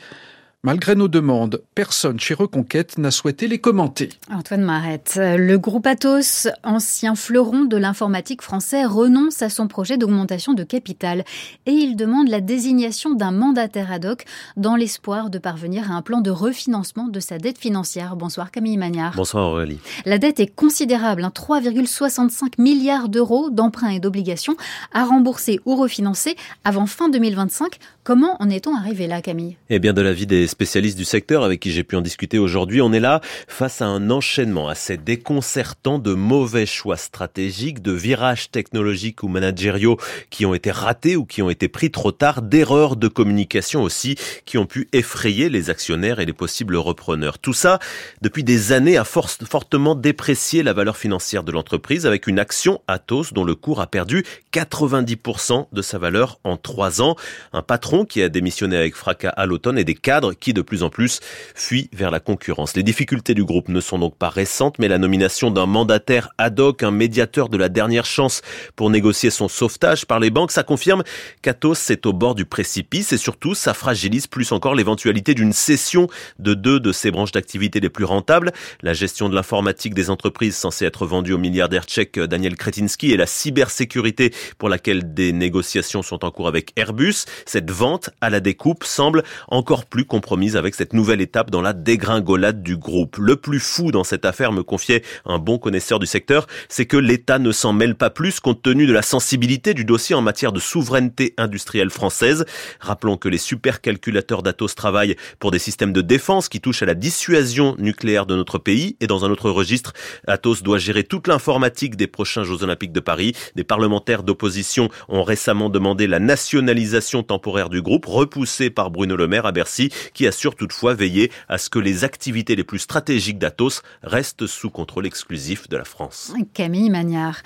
Malgré 0.65 0.97
nos 0.97 1.07
demandes, 1.07 1.63
personne 1.77 2.19
chez 2.19 2.35
Reconquête 2.35 2.99
n'a 2.99 3.13
souhaité 3.13 3.47
les 3.47 3.61
commenter. 3.61 4.09
Antoine 4.29 4.63
Marette, 4.63 5.13
le 5.17 5.57
groupe 5.57 5.87
Atos, 5.87 6.49
ancien 6.65 7.15
fleuron 7.15 7.65
de 7.65 7.77
l'informatique 7.77 8.43
français, 8.43 8.85
renonce 8.85 9.41
à 9.41 9.51
son 9.51 9.69
projet 9.69 9.97
d'augmentation 9.99 10.55
de 10.55 10.65
capital 10.65 11.25
et 11.67 11.71
il 11.71 11.95
demande 11.95 12.27
la 12.27 12.41
désignation 12.41 13.15
d'un 13.15 13.31
mandataire 13.31 13.93
ad 13.93 14.05
hoc 14.05 14.25
dans 14.57 14.75
l'espoir 14.75 15.31
de 15.31 15.39
parvenir 15.39 15.93
à 15.93 15.95
un 15.95 16.03
plan 16.03 16.21
de 16.21 16.33
refinancement 16.33 17.07
de 17.07 17.21
sa 17.21 17.39
dette 17.39 17.59
financière. 17.59 18.17
Bonsoir 18.17 18.51
Camille 18.51 18.79
Magnard. 18.79 19.15
Bonsoir 19.15 19.53
Aurélie. 19.53 19.79
La 20.07 20.19
dette 20.19 20.41
est 20.41 20.53
considérable, 20.53 21.23
3,65 21.23 22.43
hein, 22.43 22.49
milliards 22.59 23.09
d'euros 23.09 23.51
d'emprunts 23.51 23.91
et 23.91 24.01
d'obligations 24.01 24.57
à 24.93 25.05
rembourser 25.05 25.61
ou 25.67 25.77
refinancer 25.77 26.35
avant 26.65 26.87
fin 26.87 27.09
2025. 27.09 27.79
Comment 28.09 28.41
en 28.41 28.49
est-on 28.49 28.75
arrivé 28.75 29.07
là 29.07 29.21
Camille? 29.21 29.59
Eh 29.69 29.79
bien 29.79 29.93
de 29.93 30.01
la 30.01 30.15
vie 30.15 30.27
des 30.27 30.47
spécialistes 30.47 30.97
du 30.97 31.05
secteur 31.05 31.45
avec 31.45 31.61
qui 31.61 31.71
j'ai 31.73 31.85
pu 31.85 31.95
en 31.95 32.01
discuter 32.01 32.39
aujourd'hui, 32.39 32.81
on 32.81 32.91
est 32.95 33.01
là 33.01 33.21
face 33.49 33.83
à 33.83 33.85
un 33.85 34.09
enchaînement 34.09 34.67
assez 34.67 34.97
déconcertant 34.97 35.99
de 35.99 36.15
mauvais 36.15 36.65
choix 36.65 36.97
stratégiques, 36.97 37.83
de 37.83 37.93
virages 37.93 38.51
technologiques 38.51 39.23
ou 39.23 39.29
managériaux 39.29 39.99
qui 40.31 40.47
ont 40.47 40.55
été 40.55 40.71
ratés 40.71 41.17
ou 41.17 41.27
qui 41.27 41.43
ont 41.43 41.51
été 41.51 41.69
pris 41.69 41.91
trop 41.91 42.11
tard, 42.11 42.41
d'erreurs 42.41 42.97
de 42.97 43.09
communication 43.09 43.83
aussi 43.83 44.15
qui 44.47 44.57
ont 44.57 44.65
pu 44.65 44.89
effrayer 44.95 45.51
les 45.51 45.69
actionnaires 45.69 46.19
et 46.19 46.25
les 46.25 46.33
possibles 46.33 46.77
repreneurs. 46.77 47.39
Tout 47.39 47.53
ça, 47.53 47.79
depuis 48.23 48.43
des 48.43 48.73
années, 48.73 48.97
a 48.97 49.05
fortement 49.05 49.95
déprécié 49.95 50.63
la 50.63 50.73
valeur 50.73 50.97
financière 50.97 51.45
de 51.45 51.53
l'entreprise 51.53 52.07
avec 52.07 52.27
une 52.27 52.39
action 52.39 52.81
Atos 52.89 53.35
dont 53.35 53.45
le 53.45 53.55
cours 53.55 53.83
a 53.83 53.87
perdu 53.87 54.25
90% 54.55 55.67
de 55.71 55.83
sa 55.83 55.99
valeur 55.99 56.41
en 56.43 56.57
trois 56.57 57.03
ans. 57.03 57.15
Un 57.53 57.61
patron 57.61 57.98
qui 58.05 58.23
a 58.23 58.29
démissionné 58.29 58.77
avec 58.77 58.95
fracas 58.95 59.31
à 59.31 59.47
l'automne 59.47 59.79
et 59.79 59.85
des 59.85 59.95
cadres 59.95 60.35
qui 60.35 60.53
de 60.53 60.63
plus 60.63 60.83
en 60.83 60.91
plus 60.91 61.21
fuient 61.55 61.91
vers 61.93 62.11
la 62.11 62.21
concurrence. 62.21 62.77
Les 62.77 62.83
difficultés 62.83 63.35
du 63.35 63.45
groupe 63.45 63.69
ne 63.69 63.81
sont 63.81 63.99
donc 63.99 64.17
pas 64.17 64.29
récentes, 64.29 64.79
mais 64.79 64.89
la 64.89 64.99
nomination 64.99 65.51
d'un 65.51 65.67
mandataire 65.67 66.31
ad 66.39 66.59
hoc, 66.61 66.83
un 66.83 66.91
médiateur 66.91 67.49
de 67.49 67.57
la 67.57 67.69
dernière 67.69 68.05
chance 68.05 68.43
pour 68.77 68.91
négocier 68.91 69.31
son 69.31 69.49
sauvetage 69.49 70.07
par 70.07 70.21
les 70.21 70.31
banques, 70.31 70.53
ça 70.53 70.63
confirme 70.63 71.03
qu'Atos 71.43 71.91
est 71.91 72.07
au 72.07 72.13
bord 72.13 72.35
du 72.35 72.45
précipice 72.45 73.13
et 73.13 73.19
surtout 73.19 73.55
ça 73.55 73.75
fragilise 73.75 74.27
plus 74.27 74.53
encore 74.53 74.75
l'éventualité 74.75 75.35
d'une 75.35 75.53
cession 75.53 76.09
de 76.39 76.55
deux 76.55 76.81
de 76.81 76.93
ses 76.93 77.11
branches 77.11 77.33
d'activité 77.33 77.81
les 77.81 77.89
plus 77.89 78.05
rentables, 78.05 78.53
la 78.83 78.93
gestion 78.93 79.29
de 79.29 79.35
l'informatique 79.35 79.95
des 79.95 80.11
entreprises 80.11 80.57
censée 80.57 80.85
être 80.85 81.07
vendue 81.07 81.33
au 81.33 81.39
milliardaire 81.39 81.85
tchèque 81.85 82.19
Daniel 82.19 82.57
Kretinsky 82.57 83.13
et 83.13 83.17
la 83.17 83.27
cybersécurité 83.27 84.33
pour 84.59 84.69
laquelle 84.69 85.15
des 85.15 85.33
négociations 85.33 86.03
sont 86.03 86.25
en 86.25 86.31
cours 86.31 86.49
avec 86.49 86.73
Airbus. 86.77 87.25
Cette 87.47 87.71
vente 87.79 88.11
à 88.21 88.29
la 88.29 88.41
découpe 88.41 88.83
semble 88.83 89.23
encore 89.47 89.85
plus 89.87 90.05
compromise 90.05 90.57
avec 90.57 90.75
cette 90.75 90.95
nouvelle 90.95 91.21
étape 91.21 91.51
dans 91.51 91.63
la 91.63 91.73
dégringolade 91.73 92.61
du 92.61 92.77
groupe. 92.77 93.17
Le 93.19 93.37
plus 93.37 93.61
fou 93.61 93.93
dans 93.93 94.03
cette 94.03 94.25
affaire, 94.25 94.51
me 94.51 94.65
confiait 94.65 95.05
un 95.25 95.39
bon 95.39 95.59
connaisseur 95.59 96.01
du 96.01 96.07
secteur, 96.07 96.49
c'est 96.69 96.87
que 96.87 96.97
l'État 96.97 97.39
ne 97.39 97.53
s'en 97.53 97.73
mêle 97.73 97.95
pas 97.95 98.11
plus 98.11 98.41
compte 98.41 98.63
tenu 98.63 98.87
de 98.87 98.93
la 98.93 99.03
sensibilité 99.03 99.75
du 99.75 99.85
dossier 99.85 100.17
en 100.17 100.23
matière 100.23 100.51
de 100.51 100.59
souveraineté 100.59 101.35
industrielle 101.37 101.91
française. 101.91 102.47
Rappelons 102.81 103.17
que 103.17 103.29
les 103.29 103.39
supercalculateurs 103.39 104.43
d'Atos 104.43 104.75
travaillent 104.75 105.17
pour 105.39 105.53
des 105.53 105.61
systèmes 105.61 105.93
de 105.93 106.03
défense 106.03 106.49
qui 106.49 106.61
touchent 106.61 106.83
à 106.83 106.87
la 106.87 106.95
dissuasion 106.95 107.77
nucléaire 107.79 108.27
de 108.27 108.35
notre 108.35 108.59
pays 108.59 108.97
et 109.01 109.07
dans 109.07 109.25
un 109.25 109.31
autre 109.31 109.51
registre, 109.51 109.93
Atos 110.27 110.63
doit 110.63 110.79
gérer 110.79 111.05
toute 111.05 111.29
l'informatique 111.29 111.95
des 111.95 112.09
prochains 112.09 112.43
Jeux 112.43 112.65
Olympiques 112.65 112.93
de 112.93 113.01
Paris. 113.01 113.35
Des 113.55 113.65
parlementaires 113.65 114.25
d'opposition 114.25 114.89
ont 115.09 115.23
récemment 115.23 115.71
demandé 115.71 116.09
la 116.09 116.19
nationalisation 116.19 117.23
temporaire 117.23 117.68
du 117.69 117.83
groupe, 117.83 118.07
repoussée 118.07 118.71
par 118.71 118.91
Bruno 118.91 119.17
Le 119.17 119.29
Maire 119.29 119.47
à 119.47 119.53
Bercy, 119.53 119.91
qui 120.15 120.27
assure 120.27 120.55
toutefois 120.55 120.95
veiller 120.95 121.31
à 121.49 121.59
ce 121.59 121.71
que 121.71 121.79
les 121.79 122.05
activités 122.05 122.57
les 122.57 122.65
plus 122.65 122.79
stratégiques 122.79 123.39
d'Atos 123.39 123.83
restent 124.03 124.47
sous 124.47 124.71
contrôle 124.71 125.07
exclusif 125.07 125.69
de 125.69 125.77
la 125.77 125.85
France. 125.85 126.33
Camille 126.55 126.91
Magnard. 126.91 127.43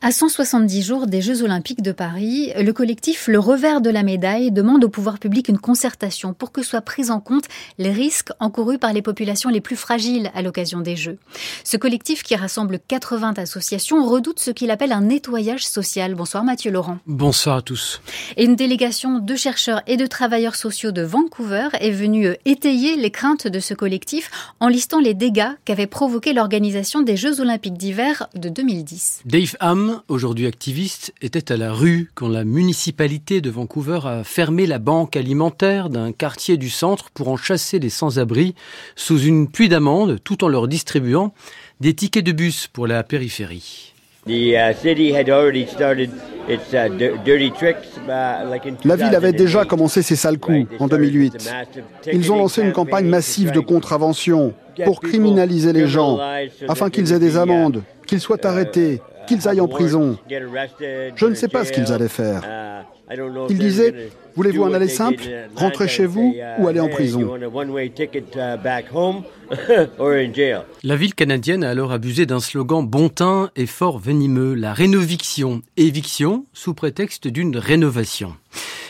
À 0.00 0.12
170 0.12 0.82
jours 0.82 1.06
des 1.06 1.22
Jeux 1.22 1.42
Olympiques 1.42 1.80
de 1.80 1.92
Paris, 1.92 2.52
le 2.60 2.72
collectif 2.74 3.26
Le 3.26 3.38
Revers 3.38 3.80
de 3.80 3.88
la 3.88 4.02
médaille 4.02 4.50
demande 4.50 4.84
au 4.84 4.90
pouvoir 4.90 5.18
public 5.18 5.48
une 5.48 5.58
concertation 5.58 6.34
pour 6.34 6.52
que 6.52 6.62
soient 6.62 6.82
pris 6.82 7.10
en 7.10 7.20
compte 7.20 7.44
les 7.78 7.90
risques 7.90 8.28
encourus 8.38 8.78
par 8.78 8.92
les 8.92 9.00
populations 9.00 9.48
les 9.48 9.62
plus 9.62 9.76
fragiles 9.76 10.30
à 10.34 10.42
l'occasion 10.42 10.80
des 10.80 10.94
Jeux. 10.94 11.16
Ce 11.64 11.78
collectif, 11.78 12.22
qui 12.22 12.36
rassemble 12.36 12.80
80 12.86 13.34
associations, 13.38 14.06
redoute 14.06 14.40
ce 14.40 14.50
qu'il 14.50 14.70
appelle 14.70 14.92
un 14.92 15.00
nettoyage 15.00 15.66
social. 15.66 16.14
Bonsoir 16.14 16.44
Mathieu 16.44 16.70
Laurent. 16.70 16.98
Bonsoir 17.06 17.56
à 17.56 17.62
tous. 17.62 18.02
Et 18.36 18.44
une 18.44 18.56
délégation 18.56 19.20
de 19.20 19.34
chercheurs 19.36 19.63
et 19.86 19.96
de 19.96 20.06
travailleurs 20.06 20.56
sociaux 20.56 20.92
de 20.92 21.02
Vancouver 21.02 21.68
est 21.80 21.90
venue 21.90 22.28
étayer 22.44 22.96
les 22.96 23.10
craintes 23.10 23.46
de 23.46 23.60
ce 23.60 23.74
collectif 23.74 24.30
en 24.60 24.68
listant 24.68 25.00
les 25.00 25.14
dégâts 25.14 25.52
qu'avait 25.64 25.86
provoqué 25.86 26.32
l'organisation 26.32 27.02
des 27.02 27.16
Jeux 27.16 27.40
Olympiques 27.40 27.78
d'hiver 27.78 28.28
de 28.34 28.48
2010. 28.48 29.22
Dave 29.24 29.56
Ham, 29.60 30.02
aujourd'hui 30.08 30.46
activiste, 30.46 31.14
était 31.22 31.52
à 31.52 31.56
la 31.56 31.72
rue 31.72 32.10
quand 32.14 32.28
la 32.28 32.44
municipalité 32.44 33.40
de 33.40 33.50
Vancouver 33.50 34.00
a 34.04 34.24
fermé 34.24 34.66
la 34.66 34.78
banque 34.78 35.16
alimentaire 35.16 35.88
d'un 35.88 36.12
quartier 36.12 36.56
du 36.56 36.70
centre 36.70 37.10
pour 37.10 37.28
en 37.28 37.36
chasser 37.36 37.78
les 37.78 37.90
sans-abri 37.90 38.54
sous 38.96 39.20
une 39.20 39.48
pluie 39.48 39.68
d'amendes 39.68 40.18
tout 40.22 40.44
en 40.44 40.48
leur 40.48 40.68
distribuant 40.68 41.32
des 41.80 41.94
tickets 41.94 42.24
de 42.24 42.32
bus 42.32 42.68
pour 42.68 42.86
la 42.86 43.02
périphérie. 43.02 43.93
La 48.84 48.96
ville 48.96 49.14
avait 49.14 49.32
déjà 49.32 49.64
commencé 49.64 50.02
ses 50.02 50.16
sales 50.16 50.38
coups 50.38 50.66
en 50.78 50.88
2008. 50.88 51.50
Ils 52.12 52.32
ont 52.32 52.38
lancé 52.38 52.62
une 52.62 52.72
campagne 52.72 53.06
massive 53.06 53.50
de 53.50 53.60
contravention 53.60 54.54
pour 54.84 55.00
criminaliser 55.00 55.72
les 55.72 55.86
gens 55.86 56.18
afin 56.68 56.90
qu'ils 56.90 57.12
aient 57.12 57.18
des 57.18 57.36
amendes, 57.36 57.82
qu'ils 58.06 58.20
soient 58.20 58.46
arrêtés, 58.46 59.00
qu'ils 59.26 59.46
aillent 59.48 59.60
en 59.60 59.68
prison. 59.68 60.16
Je 60.28 61.26
ne 61.26 61.34
sais 61.34 61.48
pas 61.48 61.64
ce 61.64 61.72
qu'ils 61.72 61.92
allaient 61.92 62.08
faire. 62.08 62.42
Ils 63.50 63.58
disaient, 63.58 64.10
voulez-vous 64.34 64.64
un 64.64 64.72
aller 64.72 64.88
simple, 64.88 65.22
rentrer 65.56 65.88
chez 65.88 66.06
vous 66.06 66.34
ou 66.58 66.68
aller 66.68 66.80
en 66.80 66.88
prison 66.88 67.30
La 70.82 70.96
ville 70.96 71.14
canadienne 71.14 71.64
a 71.64 71.70
alors 71.70 71.92
abusé 71.92 72.24
d'un 72.26 72.40
slogan 72.40 72.86
bon 72.86 73.08
teint 73.10 73.50
et 73.56 73.66
fort 73.66 73.98
venimeux, 73.98 74.54
la 74.54 74.72
rénoviction. 74.72 75.62
Éviction 75.76 76.46
sous 76.54 76.72
prétexte 76.72 77.28
d'une 77.28 77.56
rénovation. 77.56 78.34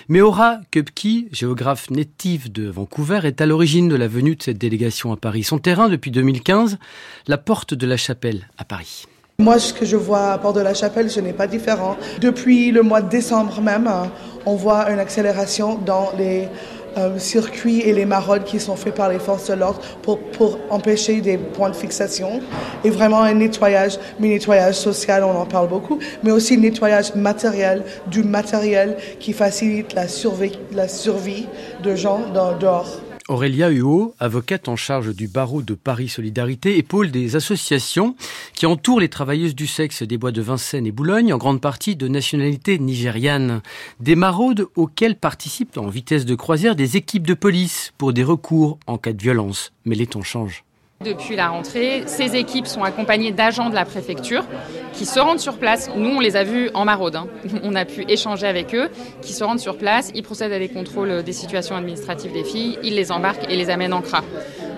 Mais 0.09 0.21
Aura 0.21 0.61
Kupke, 0.71 1.28
géographe 1.33 1.90
native 1.90 2.52
de 2.52 2.68
Vancouver, 2.68 3.21
est 3.25 3.40
à 3.40 3.47
l'origine 3.47 3.88
de 3.88 3.97
la 3.97 4.06
venue 4.06 4.37
de 4.37 4.42
cette 4.42 4.59
délégation 4.59 5.12
à 5.12 5.16
Paris. 5.16 5.42
Son 5.44 5.59
terrain, 5.59 5.88
depuis 5.88 6.11
2015, 6.11 6.78
la 7.26 7.38
porte 7.38 7.75
de 7.75 7.87
la 7.87 7.97
chapelle 7.97 8.49
à 8.59 8.64
Paris. 8.64 9.06
Moi, 9.41 9.59
ce 9.59 9.73
que 9.73 9.85
je 9.85 9.97
vois 9.97 10.31
à 10.31 10.38
Port 10.38 10.53
de 10.53 10.61
la 10.61 10.75
Chapelle, 10.75 11.11
ce 11.11 11.19
n'est 11.19 11.33
pas 11.33 11.49
différent. 11.49 11.97
Depuis 12.21 12.71
le 12.71 12.83
mois 12.83 13.03
de 13.03 13.09
décembre 13.09 13.61
même, 13.61 13.88
euh, 13.88 14.07
on 14.47 14.55
voit 14.55 14.88
une 14.93 15.00
accélération 15.00 15.75
dans 15.75 16.12
les 16.17 16.49
euh, 16.97 17.19
circuits 17.19 17.81
et 17.81 17.93
les 17.93 18.05
maraudes 18.05 18.45
qui 18.45 18.61
sont 18.61 18.76
faits 18.76 18.95
par 18.95 19.09
les 19.09 19.19
forces 19.19 19.50
de 19.50 19.55
l'ordre 19.55 19.81
pour, 20.03 20.59
empêcher 20.71 21.21
des 21.21 21.37
points 21.37 21.71
de 21.71 21.75
fixation. 21.75 22.41
Et 22.85 22.91
vraiment 22.91 23.23
un 23.23 23.35
nettoyage, 23.35 23.99
mais 24.21 24.29
nettoyage 24.29 24.76
social, 24.76 25.25
on 25.25 25.37
en 25.37 25.47
parle 25.47 25.69
beaucoup, 25.69 25.99
mais 26.23 26.31
aussi 26.31 26.57
nettoyage 26.57 27.17
matériel, 27.17 27.83
du 28.07 28.23
matériel 28.23 28.97
qui 29.19 29.33
facilite 29.33 29.95
la 29.95 30.07
survie, 30.07 30.61
la 30.73 30.87
survie 30.87 31.49
de 31.83 31.97
gens 31.97 32.21
dehors. 32.61 33.03
Aurélia 33.26 33.71
Huot, 33.71 34.14
avocate 34.21 34.69
en 34.69 34.76
charge 34.76 35.14
du 35.14 35.28
barreau 35.28 35.62
de 35.62 35.73
Paris 35.73 36.11
Solidarité, 36.11 36.76
épaule 36.76 37.11
des 37.11 37.37
associations 37.37 38.16
qui 38.52 38.66
entourent 38.66 39.00
les 39.00 39.09
travailleuses 39.09 39.54
du 39.54 39.66
sexe 39.66 40.02
des 40.02 40.19
bois 40.19 40.31
de 40.31 40.43
Vincennes 40.43 40.87
et 40.87 40.93
Boulogne, 40.93 41.33
en 41.33 41.38
grande 41.38 41.62
partie 41.62 41.97
de 41.97 42.07
nationalité 42.07 42.78
nigériane. 42.78 43.62
Des 43.99 44.14
maraudes 44.14 44.66
auxquelles 44.76 45.16
participent 45.16 45.78
en 45.78 45.88
vitesse 45.88 46.26
de 46.26 46.35
croisière 46.35 46.76
des 46.76 46.99
équipes 46.99 47.26
de 47.26 47.33
police 47.33 47.95
pour 47.97 48.12
des 48.12 48.25
recours 48.25 48.78
en 48.87 48.99
cas 48.99 49.14
de 49.14 49.23
violence. 49.23 49.73
Mais 49.87 49.95
les 49.95 50.07
temps 50.07 50.23
changent. 50.23 50.62
Depuis 51.03 51.37
la 51.37 51.49
rentrée, 51.49 52.05
ces 52.07 52.37
équipes 52.37 52.67
sont 52.67 52.83
accompagnées 52.83 53.33
d'agents 53.33 53.69
de 53.69 53.75
la 53.75 53.85
préfecture 53.85 54.45
qui 54.93 55.05
se 55.05 55.19
rendent 55.19 55.41
sur 55.41 55.59
place. 55.59 55.91
Nous, 55.97 56.09
on 56.09 56.21
les 56.21 56.37
a 56.37 56.45
vus 56.45 56.71
en 56.73 56.85
maraude. 56.85 57.17
Hein. 57.17 57.27
On 57.63 57.75
a 57.75 57.85
pu 57.85 58.05
échanger 58.09 58.47
avec 58.47 58.75
eux, 58.75 58.89
qui 59.21 59.33
se 59.33 59.43
rendent 59.45 59.59
sur 59.59 59.77
place. 59.77 60.13
Ils 60.15 60.23
procèdent 60.23 60.53
à 60.53 60.59
des 60.59 60.69
contrôles 60.69 61.23
des 61.23 61.33
situations 61.33 61.77
administratives 61.77 62.33
des 62.33 62.45
filles. 62.45 62.79
Ils 62.83 62.95
les 62.95 63.11
embarquent 63.13 63.51
et 63.51 63.57
les 63.57 63.71
amènent 63.71 63.93
en 63.93 64.03
CRA. 64.03 64.23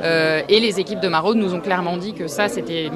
Euh, 0.03 0.43
et 0.49 0.59
les 0.59 0.81
équipes 0.81 1.01
de 1.01 1.09
maraude 1.09 1.37
nous 1.37 1.55
ont 1.55 1.61
clairement 1.61 1.97
dit 1.97 2.13
que 2.13 2.27
ça, 2.27 2.49
c'était 2.49 2.91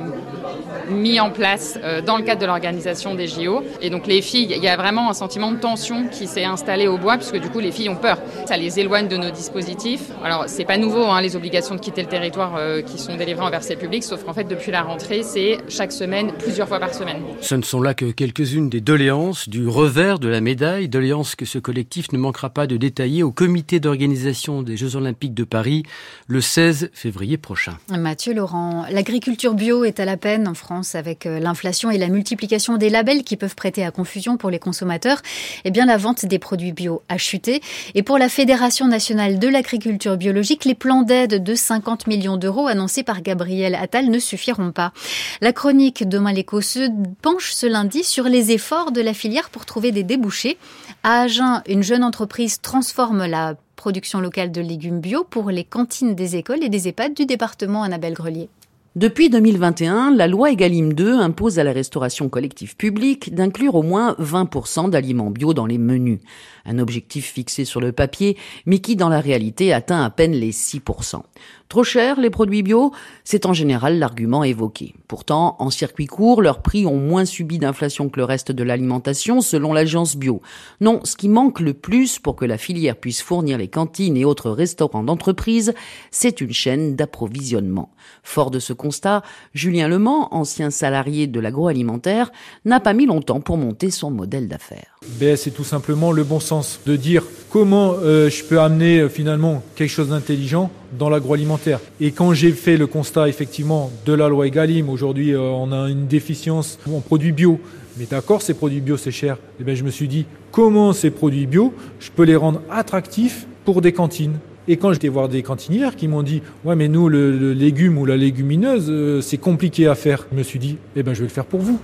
mis 0.90 1.20
en 1.20 1.30
place 1.30 1.78
euh, 1.82 2.00
dans 2.00 2.16
le 2.16 2.23
cadre 2.23 2.40
de 2.40 2.47
l'organisation 2.47 3.14
des 3.14 3.26
JO. 3.26 3.62
Et 3.80 3.90
donc 3.90 4.06
les 4.06 4.23
filles, 4.23 4.49
il 4.50 4.62
y 4.62 4.68
a 4.68 4.76
vraiment 4.76 5.11
un 5.11 5.14
sentiment 5.14 5.52
de 5.52 5.59
tension 5.59 6.09
qui 6.09 6.26
s'est 6.26 6.44
installé 6.44 6.88
au 6.88 6.99
bois, 6.99 7.16
puisque 7.16 7.38
du 7.38 7.49
coup 7.49 7.61
les 7.61 7.73
filles 7.73 7.88
ont 7.88 7.97
peur. 7.97 8.18
Ça 8.47 8.56
les 8.56 8.80
éloigne 8.80 9.09
de 9.09 9.16
nos 9.16 9.30
dispositifs. 9.30 10.11
Alors 10.25 10.44
c'est 10.47 10.64
pas 10.64 10.76
nouveau, 10.76 11.04
hein, 11.04 11.20
les 11.20 11.37
obligations 11.37 11.75
de 11.75 11.80
quitter 11.80 12.02
le 12.02 12.09
territoire 12.09 12.56
euh, 12.56 12.82
qui 12.82 12.99
sont 12.99 13.16
délivrées 13.16 13.44
envers 13.44 13.62
ces 13.62 13.76
publics, 13.76 14.04
sauf 14.04 14.25
qu'en 14.25 14.32
fait 14.32 14.44
depuis 14.44 14.73
la 14.73 14.82
rentrée, 14.82 15.23
c'est 15.23 15.59
chaque 15.68 15.92
semaine, 15.92 16.32
plusieurs 16.38 16.68
fois 16.68 16.80
par 16.80 16.94
semaine. 16.94 17.23
Ce 17.40 17.54
ne 17.54 17.62
sont 17.62 17.80
là 17.80 17.94
que 17.94 18.11
quelques-unes 18.11 18.68
des 18.68 18.80
doléances 18.80 19.49
du 19.49 19.66
revers 19.66 20.18
de 20.18 20.28
la 20.28 20.40
médaille, 20.40 20.88
doléances 20.88 21.35
que 21.35 21.44
ce 21.44 21.59
collectif 21.59 22.12
ne 22.12 22.18
manquera 22.18 22.50
pas 22.50 22.66
de 22.66 22.76
détailler 22.76 23.23
au 23.23 23.32
comité 23.32 23.80
d'organisation 23.80 24.62
des 24.62 24.76
Jeux 24.76 24.97
Olympiques 24.97 25.35
de 25.35 25.44
Paris 25.44 25.85
le 26.26 26.40
16 26.40 26.90
février 26.92 27.37
prochain. 27.37 27.78
Mathieu 27.90 28.35
Laurent, 28.35 28.85
l'agriculture 28.90 29.54
bio 29.54 29.85
est 29.85 30.00
à 30.00 30.04
la 30.04 30.16
peine 30.16 30.49
en 30.49 30.54
France 30.54 30.79
avec 30.94 31.26
euh, 31.26 31.38
l'inflation 31.38 31.90
et 31.90 31.99
la 31.99 32.08
multiplication 32.08 32.76
des 32.76 32.90
labels 32.90 33.25
qui 33.25 33.37
peuvent 33.37 33.54
prêter 33.54 33.84
à 33.84 33.90
confusion 33.90 34.37
pour 34.37 34.50
les 34.50 34.58
consommateurs. 34.58 35.20
Eh 35.64 35.70
bien, 35.70 35.87
la 35.87 35.96
vente 35.96 36.25
des 36.25 36.38
produits 36.38 36.72
bio 36.72 37.02
a 37.08 37.18
chuté. 37.18 37.60
Et 37.94 38.02
pour 38.02 38.18
la 38.18 38.28
Fédération 38.28 38.87
nationale 38.87 39.38
de 39.38 39.49
l'agriculture 39.49 40.16
biologique, 40.16 40.64
les 40.64 40.75
plans 40.75 41.02
d'aide 41.02 41.42
de 41.42 41.54
50 41.54 42.06
millions 42.06 42.37
d'euros 42.37 42.66
annoncés 42.66 43.02
par 43.02 43.22
Gabriel 43.22 43.75
Attal 43.75 44.10
ne 44.10 44.18
suffiront 44.18 44.72
pas. 44.72 44.92
La 45.40 45.52
chronique 45.52 46.08
Demain 46.08 46.32
l'écho 46.32 46.60
se 46.60 46.90
penche 47.22 47.52
ce 47.52 47.66
lundi 47.66 48.04
sur 48.04 48.25
les 48.25 48.52
efforts 48.52 48.92
de 48.92 49.00
la 49.00 49.14
filière 49.14 49.50
pour 49.50 49.66
trouver 49.66 49.92
des 49.92 50.02
débouchés. 50.02 50.58
À 51.02 51.22
Agen, 51.22 51.62
une 51.66 51.82
jeune 51.82 52.04
entreprise 52.04 52.60
transforme 52.60 53.26
la 53.26 53.54
production 53.76 54.20
locale 54.20 54.52
de 54.52 54.60
légumes 54.60 55.00
bio 55.00 55.25
pour 55.25 55.50
les 55.50 55.64
cantines 55.64 56.14
des 56.14 56.37
écoles 56.37 56.62
et 56.62 56.68
des 56.68 56.88
EHPAD 56.88 57.14
du 57.14 57.25
département 57.25 57.82
Annabelle 57.82 58.12
Grelier. 58.12 58.50
Depuis 58.97 59.30
2021, 59.30 60.11
la 60.16 60.26
loi 60.26 60.50
Egalim 60.50 60.94
2 60.94 61.20
impose 61.20 61.61
à 61.61 61.64
la 61.64 61.70
restauration 61.70 62.28
collective 62.28 62.75
publique 62.75 63.32
d'inclure 63.32 63.76
au 63.76 63.85
moins 63.85 64.16
20% 64.18 64.90
d'aliments 64.90 65.30
bio 65.30 65.54
dans 65.54 65.66
les 65.66 65.78
menus. 65.78 66.18
Un 66.64 66.79
objectif 66.79 67.33
fixé 67.33 67.64
sur 67.64 67.81
le 67.81 67.93
papier, 67.93 68.37
mais 68.67 68.79
qui 68.79 68.97
dans 68.97 69.09
la 69.09 69.21
réalité 69.21 69.73
atteint 69.73 70.05
à 70.05 70.11
peine 70.11 70.33
les 70.33 70.52
6%. 70.52 71.23
Trop 71.71 71.85
cher, 71.85 72.19
les 72.19 72.31
produits 72.31 72.64
bio? 72.64 72.93
C'est 73.23 73.47
en 73.47 73.52
général 73.52 74.00
l'argument 74.00 74.43
évoqué. 74.43 74.93
Pourtant, 75.07 75.55
en 75.61 75.71
circuit 75.71 76.07
court, 76.07 76.43
leurs 76.43 76.62
prix 76.62 76.85
ont 76.85 76.97
moins 76.97 77.25
subi 77.25 77.59
d'inflation 77.61 78.09
que 78.09 78.19
le 78.19 78.25
reste 78.25 78.50
de 78.50 78.64
l'alimentation, 78.64 79.40
selon 79.40 79.73
l'agence 79.73 80.17
bio. 80.17 80.43
Non, 80.81 80.99
ce 81.05 81.14
qui 81.14 81.29
manque 81.29 81.61
le 81.61 81.73
plus 81.73 82.19
pour 82.19 82.35
que 82.35 82.45
la 82.45 82.59
filière 82.59 82.97
puisse 82.97 83.23
fournir 83.23 83.57
les 83.57 83.69
cantines 83.69 84.17
et 84.17 84.25
autres 84.25 84.50
restaurants 84.50 85.05
d'entreprise, 85.05 85.73
c'est 86.11 86.40
une 86.40 86.52
chaîne 86.52 86.97
d'approvisionnement. 86.97 87.93
Fort 88.25 88.50
de 88.50 88.59
ce 88.59 88.73
constat, 88.73 89.23
Julien 89.55 89.87
Lement, 89.87 90.35
ancien 90.35 90.71
salarié 90.71 91.29
de 91.29 91.38
l'agroalimentaire, 91.38 92.33
n'a 92.64 92.81
pas 92.81 92.95
mis 92.95 93.07
longtemps 93.07 93.40
pour 93.40 93.57
monter 93.57 93.93
son 93.93 94.11
modèle 94.11 94.49
d'affaires. 94.49 94.99
C'est 95.37 95.55
tout 95.55 95.64
simplement 95.64 96.11
le 96.11 96.25
bon 96.25 96.40
sens 96.40 96.50
de 96.85 96.97
dire 96.97 97.23
comment 97.49 97.95
euh, 98.02 98.28
je 98.28 98.43
peux 98.43 98.60
amener 98.60 99.00
euh, 99.00 99.08
finalement 99.08 99.63
quelque 99.76 99.91
chose 99.91 100.08
d'intelligent 100.08 100.71
dans 100.99 101.08
l'agroalimentaire. 101.08 101.78
Et 102.00 102.10
quand 102.10 102.34
j'ai 102.34 102.50
fait 102.50 102.76
le 102.76 102.89
constat 102.89 103.28
effectivement 103.28 103.91
de 104.04 104.13
la 104.13 104.28
loi 104.28 104.49
Egalim, 104.49 104.89
aujourd'hui 104.89 105.32
euh, 105.32 105.41
on 105.41 105.71
a 105.71 105.89
une 105.89 106.06
déficience 106.06 106.78
en 106.93 107.00
produits 107.00 107.30
bio, 107.30 107.60
mais 107.99 108.06
d'accord, 108.10 108.43
ces 108.43 108.54
produits 108.54 108.80
bio 108.80 108.97
c'est 108.97 109.13
cher. 109.13 109.34
Et 109.34 109.60
eh 109.60 109.65
bien 109.65 109.75
je 109.76 109.84
me 109.84 109.91
suis 109.91 110.08
dit 110.08 110.26
comment 110.50 110.93
ces 110.93 111.10
produits 111.10 111.47
bio, 111.47 111.73
je 112.00 112.10
peux 112.10 112.25
les 112.25 112.36
rendre 112.36 112.63
attractifs 112.69 113.47
pour 113.65 113.80
des 113.80 113.93
cantines? 113.93 114.39
Et 114.67 114.76
quand 114.76 114.93
j'étais 114.93 115.08
voir 115.08 115.28
des 115.28 115.43
cantinières 115.43 115.95
qui 115.95 116.08
m'ont 116.08 116.25
dit 116.25 116.43
ouais 116.65 116.75
mais 116.75 116.89
nous 116.89 117.08
le, 117.08 117.52
légume 117.52 117.97
ou 117.97 118.06
la 118.06 118.17
légumineuse 118.17 119.25
c'est 119.25 119.39
compliqué 119.39 119.86
à 119.86 119.95
faire, 119.95 120.26
je 120.32 120.36
me 120.36 120.43
suis 120.43 120.58
dit 120.58 120.78
eh 120.97 121.04
ben 121.04 121.15
je 121.15 121.21
vais 121.21 121.26
le 121.26 121.32
faire 121.32 121.47
pour 121.47 121.60
vous. 121.60 121.78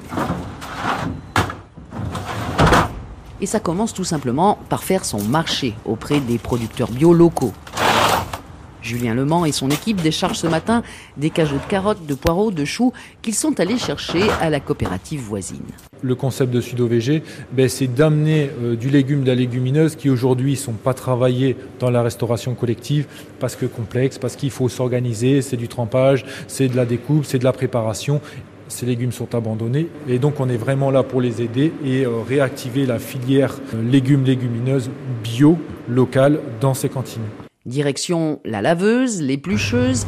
Et 3.40 3.46
ça 3.46 3.60
commence 3.60 3.92
tout 3.92 4.04
simplement 4.04 4.58
par 4.68 4.82
faire 4.82 5.04
son 5.04 5.22
marché 5.22 5.74
auprès 5.84 6.20
des 6.20 6.38
producteurs 6.38 6.90
bio 6.90 7.12
locaux. 7.12 7.52
Julien 8.86 9.14
Lement 9.14 9.44
et 9.44 9.52
son 9.52 9.68
équipe 9.68 10.00
déchargent 10.00 10.38
ce 10.38 10.46
matin 10.46 10.82
des 11.16 11.30
cajots 11.30 11.56
de 11.56 11.68
carottes, 11.68 12.06
de 12.06 12.14
poireaux, 12.14 12.52
de 12.52 12.64
choux 12.64 12.92
qu'ils 13.20 13.34
sont 13.34 13.58
allés 13.58 13.78
chercher 13.78 14.22
à 14.40 14.48
la 14.48 14.60
coopérative 14.60 15.20
voisine. 15.20 15.64
Le 16.02 16.14
concept 16.14 16.52
de 16.52 16.60
Sud-OVG, 16.60 17.22
ben, 17.52 17.68
c'est 17.68 17.88
d'amener 17.88 18.50
euh, 18.62 18.76
du 18.76 18.88
légume, 18.88 19.22
de 19.22 19.28
la 19.28 19.34
légumineuse 19.34 19.96
qui 19.96 20.08
aujourd'hui 20.08 20.52
ne 20.52 20.56
sont 20.56 20.72
pas 20.72 20.94
travaillés 20.94 21.56
dans 21.80 21.90
la 21.90 22.02
restauration 22.02 22.54
collective 22.54 23.06
parce 23.40 23.56
que 23.56 23.66
complexe, 23.66 24.18
parce 24.18 24.36
qu'il 24.36 24.50
faut 24.50 24.68
s'organiser, 24.68 25.42
c'est 25.42 25.56
du 25.56 25.68
trempage, 25.68 26.24
c'est 26.46 26.68
de 26.68 26.76
la 26.76 26.86
découpe, 26.86 27.24
c'est 27.24 27.38
de 27.38 27.44
la 27.44 27.52
préparation 27.52 28.20
ces 28.68 28.86
légumes 28.86 29.12
sont 29.12 29.34
abandonnés 29.34 29.88
et 30.08 30.18
donc 30.18 30.40
on 30.40 30.48
est 30.48 30.56
vraiment 30.56 30.90
là 30.90 31.02
pour 31.02 31.20
les 31.20 31.42
aider 31.42 31.72
et 31.84 32.04
euh, 32.04 32.20
réactiver 32.26 32.86
la 32.86 32.98
filière 32.98 33.58
euh, 33.74 33.82
légumes 33.82 34.24
légumineuses 34.24 34.90
bio 35.22 35.58
locale 35.88 36.40
dans 36.60 36.74
ces 36.74 36.88
cantines. 36.88 37.22
Direction 37.64 38.40
la 38.44 38.62
laveuse, 38.62 39.20
l'éplucheuse. 39.20 40.06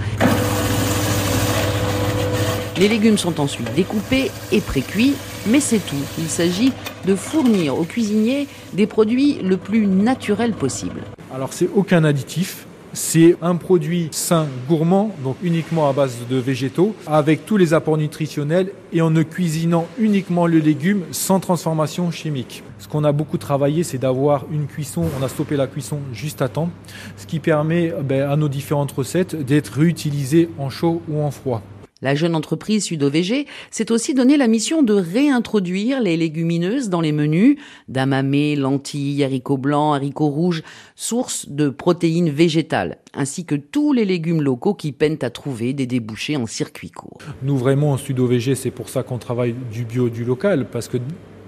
Les 2.79 2.87
légumes 2.87 3.18
sont 3.18 3.40
ensuite 3.40 3.75
découpés 3.75 4.31
et 4.53 4.61
précuits, 4.61 5.14
mais 5.49 5.59
c'est 5.59 5.81
tout. 5.81 5.97
Il 6.16 6.29
s'agit 6.29 6.73
de 7.07 7.16
fournir 7.16 7.77
aux 7.77 7.83
cuisiniers 7.83 8.47
des 8.75 8.87
produits 8.87 9.40
le 9.42 9.57
plus 9.57 9.88
naturels 9.88 10.53
possible. 10.53 11.01
Alors 11.35 11.53
c'est 11.53 11.68
aucun 11.75 12.05
additif, 12.05 12.67
c'est 12.92 13.37
un 13.42 13.57
produit 13.57 14.09
sain, 14.11 14.46
gourmand, 14.68 15.14
donc 15.22 15.37
uniquement 15.42 15.88
à 15.88 15.92
base 15.92 16.16
de 16.29 16.37
végétaux, 16.37 16.94
avec 17.07 17.46
tous 17.46 17.57
les 17.57 17.74
apports 17.74 17.98
nutritionnels 17.98 18.72
et 18.92 19.01
en 19.01 19.11
ne 19.11 19.22
cuisinant 19.22 19.87
uniquement 19.98 20.46
le 20.46 20.59
légume 20.59 21.03
sans 21.11 21.40
transformation 21.40 22.11
chimique. 22.11 22.62
Ce 22.79 22.88
qu'on 22.88 23.05
a 23.05 23.12
beaucoup 23.12 23.38
travaillé, 23.38 23.83
c'est 23.83 23.98
d'avoir 23.98 24.44
une 24.53 24.66
cuisson, 24.66 25.05
on 25.18 25.22
a 25.22 25.29
stoppé 25.29 25.57
la 25.57 25.66
cuisson 25.66 25.98
juste 26.12 26.42
à 26.42 26.48
temps, 26.48 26.70
ce 27.16 27.27
qui 27.27 27.40
permet 27.40 27.92
ben, 28.03 28.29
à 28.29 28.37
nos 28.37 28.48
différentes 28.48 28.92
recettes 28.92 29.35
d'être 29.35 29.79
réutilisées 29.79 30.48
en 30.59 30.70
chaud 30.70 31.03
ou 31.09 31.20
en 31.20 31.31
froid. 31.31 31.62
La 32.01 32.15
jeune 32.15 32.37
entreprise 32.37 32.85
Sud-OVG 32.85 33.47
s'est 33.73 33.91
aussi 33.91 34.15
donné 34.15 34.37
la 34.37 34.47
mission 34.47 34.85
de 34.85 34.93
réintroduire 34.93 36.01
les 36.01 36.17
légumineuses 36.17 36.91
dans 36.91 37.01
les 37.01 37.11
menus, 37.11 37.59
damamé, 37.89 38.55
lentilles, 38.55 39.25
haricots 39.25 39.59
blancs, 39.59 39.97
haricots 39.97 40.29
rouges, 40.29 40.63
source 40.95 41.49
de 41.49 41.69
protéines 41.71 42.31
végétales, 42.31 42.99
ainsi 43.15 43.45
que 43.45 43.57
tous 43.57 43.93
les 43.93 44.05
légumes 44.05 44.43
locaux 44.43 44.75
qui 44.75 44.93
peinent 44.93 45.19
à 45.23 45.31
trouver 45.31 45.73
des 45.73 45.87
débouchés 45.87 46.37
en 46.37 46.47
circuit 46.47 46.93
court. 46.93 47.19
Nous 47.43 47.59
vraiment 47.59 47.91
en 47.93 47.97
Sud-OVG, 47.97 48.55
c'est 48.55 48.71
pour 48.71 48.89
ça 48.89 49.03
qu'on 49.03 49.19
travaille 49.19 49.57
du 49.73 49.85
bio, 49.85 50.09
du 50.09 50.25
local, 50.25 50.69
parce 50.71 50.87
que 50.87 50.99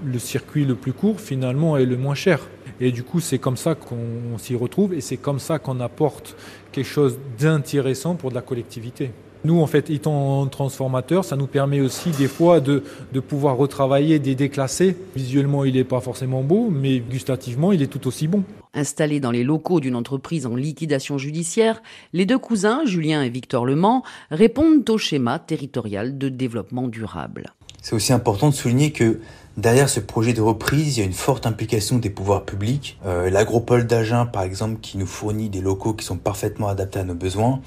le 0.04 0.18
circuit 0.18 0.64
le 0.64 0.74
plus 0.74 0.92
court 0.92 1.20
finalement 1.20 1.76
est 1.76 1.86
le 1.86 1.96
moins 1.96 2.16
cher. 2.16 2.40
Et 2.80 2.90
du 2.90 3.04
coup, 3.04 3.20
c'est 3.20 3.38
comme 3.38 3.56
ça 3.56 3.76
qu'on 3.76 4.36
s'y 4.38 4.56
retrouve 4.56 4.94
et 4.94 5.00
c'est 5.00 5.18
comme 5.18 5.38
ça 5.38 5.60
qu'on 5.60 5.78
apporte 5.78 6.34
quelque 6.72 6.88
chose 6.88 7.18
d'intéressant 7.38 8.16
pour 8.16 8.30
de 8.30 8.34
la 8.34 8.42
collectivité. 8.42 9.12
Nous, 9.44 9.60
en 9.60 9.66
fait, 9.66 9.88
étant 9.88 10.46
transformateur, 10.46 11.24
ça 11.24 11.36
nous 11.36 11.46
permet 11.46 11.80
aussi 11.80 12.10
des 12.10 12.28
fois 12.28 12.60
de, 12.60 12.82
de 13.12 13.20
pouvoir 13.20 13.56
retravailler 13.56 14.18
des 14.18 14.34
déclassés. 14.34 14.96
Visuellement, 15.16 15.64
il 15.64 15.74
n'est 15.74 15.84
pas 15.84 16.00
forcément 16.00 16.42
beau, 16.42 16.68
mais 16.70 16.98
gustativement, 16.98 17.72
il 17.72 17.80
est 17.80 17.86
tout 17.86 18.06
aussi 18.06 18.28
bon. 18.28 18.44
Installés 18.74 19.18
dans 19.18 19.30
les 19.30 19.42
locaux 19.42 19.80
d'une 19.80 19.96
entreprise 19.96 20.46
en 20.46 20.54
liquidation 20.54 21.18
judiciaire, 21.18 21.82
les 22.12 22.26
deux 22.26 22.38
cousins, 22.38 22.82
Julien 22.84 23.22
et 23.22 23.30
Victor 23.30 23.64
Lement, 23.66 24.04
répondent 24.30 24.88
au 24.88 24.98
schéma 24.98 25.38
territorial 25.38 26.18
de 26.18 26.28
développement 26.28 26.86
durable. 26.86 27.54
C'est 27.82 27.94
aussi 27.94 28.12
important 28.12 28.50
de 28.50 28.54
souligner 28.54 28.92
que 28.92 29.20
Derrière 29.60 29.90
ce 29.90 30.00
projet 30.00 30.32
de 30.32 30.40
reprise, 30.40 30.96
il 30.96 31.00
y 31.00 31.02
a 31.02 31.06
une 31.06 31.12
forte 31.12 31.46
implication 31.46 31.98
des 31.98 32.08
pouvoirs 32.08 32.46
publics. 32.46 32.98
Euh, 33.04 33.28
L'agropole 33.28 33.86
d'Agen, 33.86 34.24
par 34.24 34.42
exemple, 34.42 34.80
qui 34.80 34.96
nous 34.96 35.04
fournit 35.04 35.50
des 35.50 35.60
locaux 35.60 35.92
qui 35.92 36.02
sont 36.02 36.16
parfaitement 36.16 36.68
adaptés 36.68 37.00
à 37.00 37.04
nos 37.04 37.14
besoins. 37.14 37.60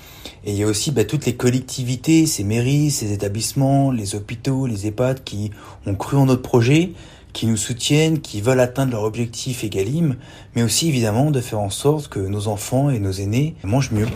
Et 0.43 0.53
il 0.53 0.57
y 0.57 0.63
a 0.63 0.65
aussi 0.65 0.89
bah, 0.89 1.03
toutes 1.03 1.27
les 1.27 1.35
collectivités, 1.35 2.25
ces 2.25 2.43
mairies, 2.43 2.89
ces 2.89 3.13
établissements, 3.13 3.91
les 3.91 4.15
hôpitaux, 4.15 4.65
les 4.65 4.87
EHPAD 4.87 5.23
qui 5.23 5.51
ont 5.85 5.93
cru 5.93 6.17
en 6.17 6.25
notre 6.25 6.41
projet, 6.41 6.93
qui 7.31 7.45
nous 7.45 7.57
soutiennent, 7.57 8.21
qui 8.21 8.41
veulent 8.41 8.59
atteindre 8.59 8.93
leur 8.93 9.03
objectif 9.03 9.63
égalim, 9.63 10.15
mais 10.55 10.63
aussi 10.63 10.87
évidemment 10.87 11.29
de 11.29 11.41
faire 11.41 11.59
en 11.59 11.69
sorte 11.69 12.07
que 12.07 12.19
nos 12.19 12.47
enfants 12.47 12.89
et 12.89 12.97
nos 12.97 13.11
aînés 13.11 13.53
mangent 13.63 13.91
mieux. 13.91 14.07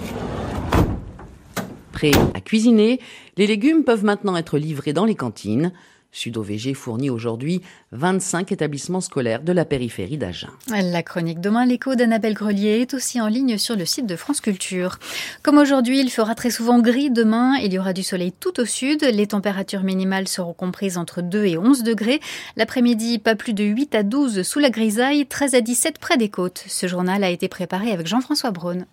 Prêts 1.92 2.10
à 2.34 2.42
cuisiner, 2.42 3.00
les 3.38 3.46
légumes 3.46 3.84
peuvent 3.84 4.04
maintenant 4.04 4.36
être 4.36 4.58
livrés 4.58 4.94
dans 4.94 5.06
les 5.06 5.16
cantines. 5.16 5.72
Sud-OVG 6.12 6.74
fournit 6.74 7.10
aujourd'hui 7.10 7.62
25 7.92 8.52
établissements 8.52 9.02
scolaires 9.02 9.42
de 9.42 9.52
la 9.52 9.66
périphérie 9.66 10.18
d'Agen. 10.18 10.50
La 10.70 11.04
chronique 11.04 11.40
demain, 11.40 11.66
l'écho 11.66 11.96
d'Annabelle 11.96 12.34
Grelier 12.34 12.80
est 12.82 12.94
aussi 12.94 13.22
en 13.22 13.28
ligne 13.28 13.58
sur 13.58 13.76
le 13.76 13.86
site 13.86 14.06
de 14.06 14.16
France 14.16 14.42
Culture. 14.42 15.00
Comme 15.44 15.58
aujourd'hui, 15.58 16.00
il 16.00 16.10
fera 16.10 16.36
très 16.36 16.50
souvent 16.50 16.80
gris 16.80 17.12
demain. 17.12 17.56
Il 17.58 17.74
y 17.74 17.80
aura 17.80 17.94
du 17.94 18.04
soleil 18.04 18.32
tout 18.32 18.60
au 18.60 18.66
sud. 18.66 19.04
Les 19.04 19.28
températures 19.28 19.84
minimales 19.84 20.28
seront 20.28 20.54
comprises 20.54 20.98
entre 20.98 21.22
2 21.22 21.46
et 21.46 21.58
11 21.58 21.84
degrés. 21.84 22.20
L'après-midi, 22.56 23.20
pas 23.20 23.36
plus 23.36 23.54
de 23.54 23.64
8 23.64 23.96
à 23.96 24.04
12 24.04 24.44
sous 24.44 24.60
la 24.60 24.70
grisaille, 24.70 25.26
13 25.26 25.56
à 25.56 25.62
17 25.62 26.00
près 26.00 26.18
des 26.18 26.30
côtes. 26.30 26.64
Ce 26.68 26.88
journal 26.88 27.24
a 27.24 27.30
été 27.30 27.48
préparé 27.48 27.92
avec 27.92 28.08
Jean-François 28.08 28.52
Braun. 28.52 28.86